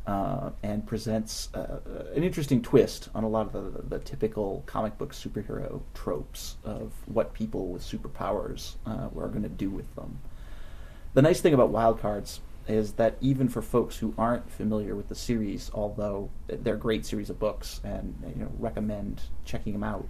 uh, 0.07 0.51
and 0.63 0.87
presents 0.87 1.49
uh, 1.55 1.81
an 2.15 2.23
interesting 2.23 2.63
twist 2.63 3.09
on 3.15 3.25
a 3.25 3.29
lot 3.29 3.53
of 3.53 3.53
the, 3.53 3.83
the 3.83 3.99
typical 3.99 4.63
comic 4.67 4.97
book 4.99 5.13
superhero 5.13 5.83
tropes 5.95 6.57
of 6.65 6.93
what 7.07 7.35
people 7.35 7.69
with 7.69 7.83
superpowers 7.83 8.75
uh, 8.87 9.09
are 9.19 9.29
going 9.29 9.43
to 9.43 9.49
do 9.49 9.69
with 9.69 9.95
them. 9.95 10.19
The 11.15 11.23
nice 11.23 11.41
thing 11.41 11.55
about 11.55 11.73
wildcards 11.73 12.39
is 12.69 12.93
that 12.93 13.17
even 13.21 13.49
for 13.49 13.63
folks 13.63 13.97
who 13.97 14.15
aren't 14.19 14.51
familiar 14.51 14.95
with 14.95 15.09
the 15.09 15.15
series, 15.15 15.71
although 15.75 16.31
they're 16.47 16.75
a 16.75 16.79
great 16.79 17.07
series 17.07 17.31
of 17.31 17.39
books 17.39 17.81
and 17.85 18.15
you 18.37 18.43
know 18.43 18.51
recommend 18.59 19.23
checking 19.45 19.73
them 19.73 19.85
out, 19.85 20.07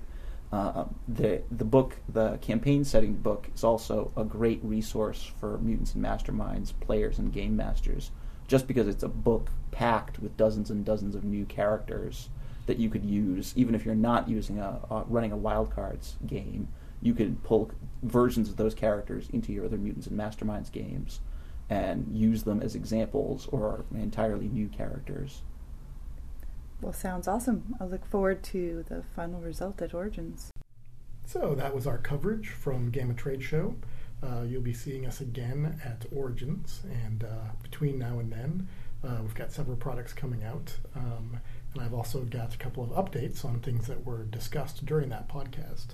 Uh, 0.50 0.86
the 1.06 1.42
the 1.50 1.64
book, 1.64 1.96
the 2.08 2.38
campaign 2.38 2.82
setting 2.84 3.14
book, 3.14 3.50
is 3.54 3.62
also 3.64 4.10
a 4.16 4.24
great 4.24 4.60
resource 4.64 5.30
for 5.38 5.58
mutants 5.58 5.94
and 5.94 6.02
masterminds 6.02 6.72
players 6.80 7.18
and 7.18 7.32
game 7.34 7.54
masters. 7.54 8.10
Just 8.46 8.66
because 8.66 8.88
it's 8.88 9.02
a 9.02 9.08
book 9.08 9.50
packed 9.72 10.18
with 10.20 10.38
dozens 10.38 10.70
and 10.70 10.86
dozens 10.86 11.14
of 11.14 11.22
new 11.22 11.44
characters 11.44 12.30
that 12.66 12.78
you 12.78 12.88
could 12.88 13.04
use, 13.04 13.52
even 13.56 13.74
if 13.74 13.84
you're 13.84 13.94
not 14.10 14.26
using 14.26 14.58
a 14.58 14.80
uh, 14.90 15.04
running 15.06 15.32
a 15.32 15.36
wildcards 15.36 16.16
game, 16.26 16.68
you 17.02 17.14
could 17.14 17.42
pull 17.42 17.70
versions 18.02 18.48
of 18.48 18.56
those 18.56 18.74
characters 18.74 19.28
into 19.30 19.52
your 19.52 19.66
other 19.66 19.76
mutants 19.76 20.06
and 20.06 20.18
masterminds 20.18 20.72
games 20.72 21.20
and 21.70 22.06
use 22.16 22.44
them 22.44 22.62
as 22.62 22.74
examples 22.74 23.46
or 23.52 23.84
entirely 23.94 24.48
new 24.48 24.68
characters. 24.68 25.42
Well, 26.80 26.92
sounds 26.92 27.26
awesome. 27.26 27.74
I 27.80 27.84
look 27.84 28.06
forward 28.06 28.42
to 28.44 28.84
the 28.88 29.02
final 29.14 29.40
result 29.40 29.82
at 29.82 29.94
Origins. 29.94 30.50
So 31.26 31.54
that 31.56 31.74
was 31.74 31.86
our 31.86 31.98
coverage 31.98 32.48
from 32.48 32.90
GAMA 32.90 33.14
Trade 33.14 33.42
Show. 33.42 33.74
Uh, 34.22 34.42
you'll 34.42 34.62
be 34.62 34.72
seeing 34.72 35.06
us 35.06 35.20
again 35.20 35.80
at 35.84 36.06
Origins, 36.14 36.82
and 37.04 37.24
uh, 37.24 37.52
between 37.62 37.98
now 37.98 38.18
and 38.18 38.32
then, 38.32 38.68
uh, 39.04 39.18
we've 39.20 39.34
got 39.34 39.52
several 39.52 39.76
products 39.76 40.12
coming 40.12 40.42
out. 40.42 40.76
Um, 40.96 41.38
and 41.74 41.82
I've 41.82 41.94
also 41.94 42.20
got 42.22 42.54
a 42.54 42.58
couple 42.58 42.82
of 42.82 42.90
updates 42.90 43.44
on 43.44 43.60
things 43.60 43.86
that 43.86 44.04
were 44.04 44.24
discussed 44.24 44.86
during 44.86 45.10
that 45.10 45.28
podcast. 45.28 45.88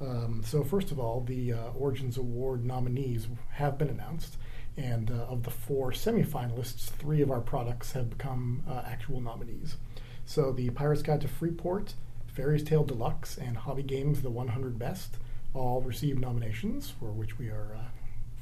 Um, 0.00 0.42
so, 0.44 0.64
first 0.64 0.90
of 0.90 0.98
all, 0.98 1.20
the 1.20 1.52
uh, 1.52 1.68
Origins 1.78 2.18
Award 2.18 2.64
nominees 2.64 3.28
have 3.52 3.78
been 3.78 3.88
announced. 3.88 4.36
And 4.76 5.10
uh, 5.10 5.24
of 5.24 5.42
the 5.42 5.50
four 5.50 5.92
semifinalists, 5.92 6.90
three 6.90 7.20
of 7.20 7.30
our 7.30 7.40
products 7.40 7.92
have 7.92 8.10
become 8.10 8.62
uh, 8.68 8.82
actual 8.86 9.20
nominees. 9.20 9.76
So 10.24 10.52
the 10.52 10.70
Pirate's 10.70 11.02
Guide 11.02 11.20
to 11.22 11.28
Freeport, 11.28 11.94
Faery's 12.26 12.62
Tale 12.62 12.84
Deluxe, 12.84 13.36
and 13.36 13.58
Hobby 13.58 13.82
Games 13.82 14.22
The 14.22 14.30
100 14.30 14.78
Best 14.78 15.16
all 15.54 15.82
received 15.82 16.18
nominations, 16.18 16.90
for 16.90 17.12
which 17.12 17.38
we 17.38 17.48
are 17.48 17.76
uh, 17.76 17.84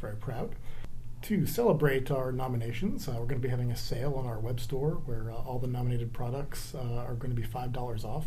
very 0.01 0.17
proud. 0.17 0.55
To 1.23 1.45
celebrate 1.45 2.11
our 2.11 2.33
nominations, 2.33 3.09
uh, 3.09 3.13
we're 3.13 3.27
going 3.27 3.41
to 3.41 3.47
be 3.47 3.49
having 3.49 3.73
a 3.73 3.77
sale 3.77 4.15
on 4.15 4.27
our 4.27 4.39
web 4.39 4.61
store 4.61 5.03
where 5.05 5.31
uh, 5.31 5.35
all 5.35 5.59
the 5.59 5.67
nominated 5.67 6.13
products 6.13 6.75
uh, 6.75 7.05
are 7.07 7.15
going 7.15 7.35
to 7.35 7.41
be 7.41 7.47
$5 7.47 8.05
off. 8.05 8.27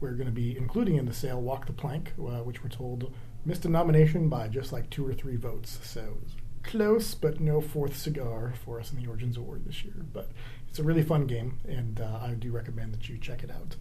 We're 0.00 0.12
going 0.12 0.26
to 0.26 0.32
be 0.32 0.56
including 0.56 0.96
in 0.96 1.06
the 1.06 1.14
sale 1.14 1.40
Walk 1.40 1.66
the 1.66 1.72
Plank, 1.72 2.12
which 2.16 2.62
we're 2.62 2.68
told 2.68 3.14
missed 3.44 3.64
a 3.64 3.68
nomination 3.68 4.28
by 4.28 4.48
just 4.48 4.72
like 4.72 4.90
two 4.90 5.06
or 5.06 5.14
three 5.14 5.36
votes. 5.36 5.78
So 5.82 6.18
close, 6.64 7.14
but 7.14 7.40
no 7.40 7.60
fourth 7.60 7.96
cigar 7.96 8.54
for 8.64 8.80
us 8.80 8.92
in 8.92 9.00
the 9.00 9.08
Origins 9.08 9.36
Award 9.36 9.64
this 9.64 9.84
year. 9.84 10.04
But 10.12 10.30
it's 10.68 10.78
a 10.78 10.82
really 10.82 11.02
fun 11.02 11.26
game, 11.26 11.60
and 11.68 12.00
uh, 12.00 12.20
I 12.22 12.30
do 12.30 12.50
recommend 12.50 12.92
that 12.94 13.08
you 13.08 13.18
check 13.18 13.44
it 13.44 13.50
out. 13.50 13.76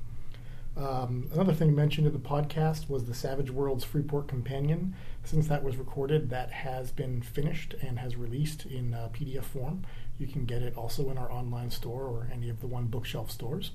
Um, 0.76 1.30
another 1.34 1.54
thing 1.54 1.76
mentioned 1.76 2.08
in 2.08 2.14
the 2.14 2.20
podcast 2.20 2.90
was 2.90 3.06
the 3.06 3.14
Savage 3.14 3.52
Worlds 3.52 3.84
Freeport 3.84 4.28
Companion. 4.28 4.96
Since 5.24 5.48
that 5.48 5.64
was 5.64 5.78
recorded, 5.78 6.30
that 6.32 6.52
has 6.52 6.92
been 6.92 7.22
finished 7.22 7.76
and 7.82 8.00
has 8.00 8.16
released 8.16 8.66
in 8.66 8.94
uh, 8.94 9.10
PDF 9.14 9.44
form. 9.44 9.84
You 10.18 10.28
can 10.28 10.46
get 10.46 10.62
it 10.62 10.76
also 10.76 11.10
in 11.10 11.18
our 11.18 11.32
online 11.32 11.70
store 11.70 12.04
or 12.04 12.30
any 12.34 12.50
of 12.50 12.60
the 12.60 12.68
OneBookShelf 12.68 13.30
stores. 13.30 13.72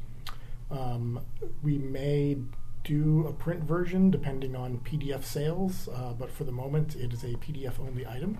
Um, 0.70 1.20
we 1.62 1.78
may 1.78 2.36
do 2.84 3.26
a 3.26 3.32
print 3.32 3.62
version 3.64 4.10
depending 4.10 4.56
on 4.56 4.78
PDF 4.78 5.24
sales, 5.24 5.88
uh, 5.94 6.12
but 6.12 6.30
for 6.30 6.44
the 6.44 6.52
moment, 6.52 6.96
it 6.96 7.12
is 7.12 7.22
a 7.22 7.34
PDF 7.34 7.78
only 7.80 8.06
item. 8.06 8.38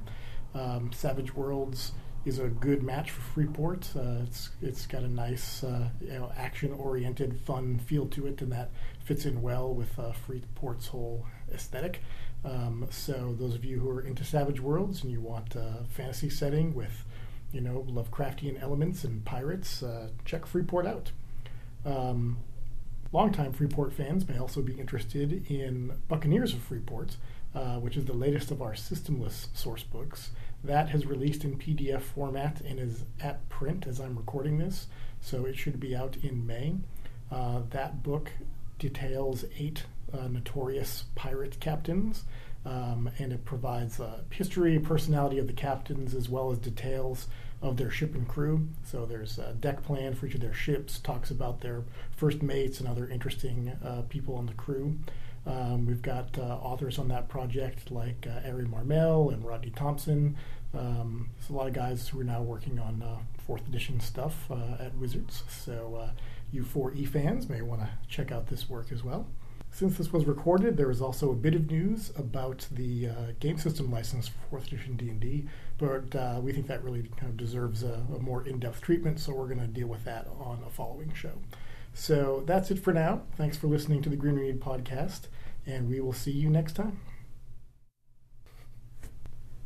Um, 0.58 0.92
Savage 0.92 1.34
Worlds 1.34 1.92
is 2.24 2.38
a 2.38 2.48
good 2.48 2.82
match 2.82 3.10
for 3.10 3.20
Freeport. 3.20 3.88
Uh, 3.96 4.22
it's 4.24 4.50
it's 4.60 4.86
got 4.86 5.02
a 5.02 5.08
nice 5.08 5.62
uh, 5.62 5.88
you 6.00 6.08
know, 6.08 6.32
action-oriented, 6.36 7.38
fun 7.40 7.78
feel 7.78 8.06
to 8.06 8.26
it, 8.26 8.42
and 8.42 8.50
that 8.52 8.70
fits 9.04 9.24
in 9.24 9.40
well 9.40 9.72
with 9.72 9.96
uh, 9.98 10.12
Freeport's 10.12 10.88
whole 10.88 11.26
aesthetic. 11.54 12.02
Um, 12.44 12.86
so 12.90 13.34
those 13.38 13.54
of 13.54 13.64
you 13.64 13.78
who 13.78 13.88
are 13.90 14.00
into 14.00 14.24
Savage 14.24 14.60
Worlds 14.60 15.02
and 15.02 15.12
you 15.12 15.20
want 15.20 15.54
a 15.54 15.84
fantasy 15.90 16.30
setting 16.30 16.74
with 16.74 17.04
you 17.52 17.60
know 17.60 17.86
Lovecraftian 17.88 18.60
elements 18.60 19.04
and 19.04 19.24
pirates, 19.24 19.82
uh, 19.82 20.08
check 20.24 20.44
Freeport 20.44 20.86
out. 20.86 21.12
Um, 21.84 22.38
longtime 23.12 23.52
Freeport 23.52 23.92
fans 23.92 24.28
may 24.28 24.38
also 24.38 24.60
be 24.60 24.74
interested 24.74 25.48
in 25.50 25.92
Buccaneers 26.08 26.52
of 26.52 26.60
Freeport 26.60 27.16
uh, 27.54 27.76
which 27.76 27.96
is 27.96 28.04
the 28.04 28.12
latest 28.12 28.50
of 28.50 28.62
our 28.62 28.72
systemless 28.72 29.48
source 29.56 29.82
books. 29.82 30.30
That 30.64 30.88
has 30.90 31.06
released 31.06 31.44
in 31.44 31.56
PDF 31.56 32.02
format 32.02 32.60
and 32.60 32.80
is 32.80 33.04
at 33.20 33.48
print 33.48 33.86
as 33.86 34.00
I'm 34.00 34.16
recording 34.16 34.58
this, 34.58 34.88
so 35.20 35.46
it 35.46 35.56
should 35.56 35.78
be 35.78 35.94
out 35.94 36.16
in 36.22 36.46
May. 36.46 36.74
Uh, 37.30 37.60
that 37.70 38.02
book 38.02 38.30
details 38.78 39.44
eight 39.56 39.84
uh, 40.12 40.28
notorious 40.28 41.04
pirate 41.14 41.60
captains, 41.60 42.24
um, 42.64 43.10
and 43.18 43.32
it 43.32 43.44
provides 43.44 44.00
a 44.00 44.24
history, 44.30 44.78
personality 44.78 45.38
of 45.38 45.46
the 45.46 45.52
captains, 45.52 46.14
as 46.14 46.28
well 46.28 46.50
as 46.50 46.58
details 46.58 47.28
of 47.60 47.76
their 47.76 47.90
ship 47.90 48.14
and 48.14 48.28
crew. 48.28 48.68
So 48.84 49.04
there's 49.04 49.38
a 49.38 49.52
deck 49.54 49.82
plan 49.82 50.14
for 50.14 50.26
each 50.26 50.34
of 50.34 50.40
their 50.40 50.54
ships, 50.54 50.98
talks 50.98 51.30
about 51.30 51.60
their 51.60 51.82
first 52.16 52.42
mates 52.42 52.80
and 52.80 52.88
other 52.88 53.08
interesting 53.08 53.72
uh, 53.84 54.02
people 54.08 54.34
on 54.34 54.46
the 54.46 54.54
crew. 54.54 54.98
Um, 55.48 55.86
we've 55.86 56.02
got 56.02 56.38
uh, 56.38 56.42
authors 56.42 56.98
on 56.98 57.08
that 57.08 57.28
project 57.28 57.90
like 57.90 58.26
uh, 58.28 58.46
Ari 58.46 58.66
Marmel 58.66 59.30
and 59.30 59.42
Rodney 59.44 59.70
Thompson. 59.70 60.36
Um, 60.74 61.30
there's 61.38 61.48
a 61.48 61.54
lot 61.54 61.66
of 61.66 61.72
guys 61.72 62.06
who 62.06 62.20
are 62.20 62.24
now 62.24 62.42
working 62.42 62.78
on 62.78 63.02
uh, 63.02 63.16
fourth 63.46 63.66
edition 63.66 63.98
stuff 63.98 64.50
uh, 64.50 64.76
at 64.78 64.94
Wizards. 64.96 65.44
So 65.48 65.98
uh, 66.02 66.10
you 66.52 66.62
4E 66.64 67.08
fans 67.08 67.48
may 67.48 67.62
want 67.62 67.80
to 67.80 67.88
check 68.08 68.30
out 68.30 68.48
this 68.48 68.68
work 68.68 68.92
as 68.92 69.02
well. 69.02 69.26
Since 69.70 69.96
this 69.96 70.12
was 70.12 70.26
recorded, 70.26 70.76
there 70.76 70.90
is 70.90 71.00
also 71.00 71.30
a 71.30 71.34
bit 71.34 71.54
of 71.54 71.70
news 71.70 72.12
about 72.16 72.66
the 72.70 73.08
uh, 73.08 73.12
game 73.40 73.58
system 73.58 73.90
license 73.90 74.28
for 74.28 74.38
fourth 74.50 74.66
edition 74.66 74.96
D&D, 74.96 75.46
but 75.78 76.42
we 76.42 76.52
think 76.52 76.66
that 76.66 76.82
really 76.82 77.02
kind 77.16 77.30
of 77.30 77.36
deserves 77.36 77.82
a, 77.82 78.02
a 78.14 78.18
more 78.18 78.46
in-depth 78.46 78.80
treatment, 78.80 79.20
so 79.20 79.34
we're 79.34 79.46
going 79.46 79.60
to 79.60 79.66
deal 79.66 79.86
with 79.86 80.04
that 80.04 80.26
on 80.40 80.62
a 80.66 80.70
following 80.70 81.12
show. 81.14 81.32
So 81.92 82.44
that's 82.46 82.70
it 82.70 82.78
for 82.78 82.92
now. 82.92 83.22
Thanks 83.36 83.56
for 83.56 83.66
listening 83.66 84.02
to 84.02 84.08
the 84.08 84.16
Green 84.16 84.36
Ronin 84.36 84.58
podcast, 84.58 85.22
and 85.68 85.88
we 85.88 86.00
will 86.00 86.14
see 86.14 86.30
you 86.30 86.48
next 86.48 86.72
time. 86.72 86.98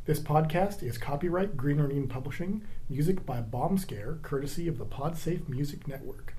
This 0.05 0.19
podcast 0.19 0.83
is 0.83 0.97
copyright 0.97 1.55
Green 1.55 1.79
Ronin 1.79 2.09
Publishing, 2.09 2.61
music 2.89 3.25
by 3.25 3.39
Bomb 3.39 3.77
Scare, 3.77 4.19
courtesy 4.21 4.67
of 4.67 4.77
the 4.77 4.85
PodSafe 4.85 5.47
Music 5.47 5.87
Network. 5.87 6.32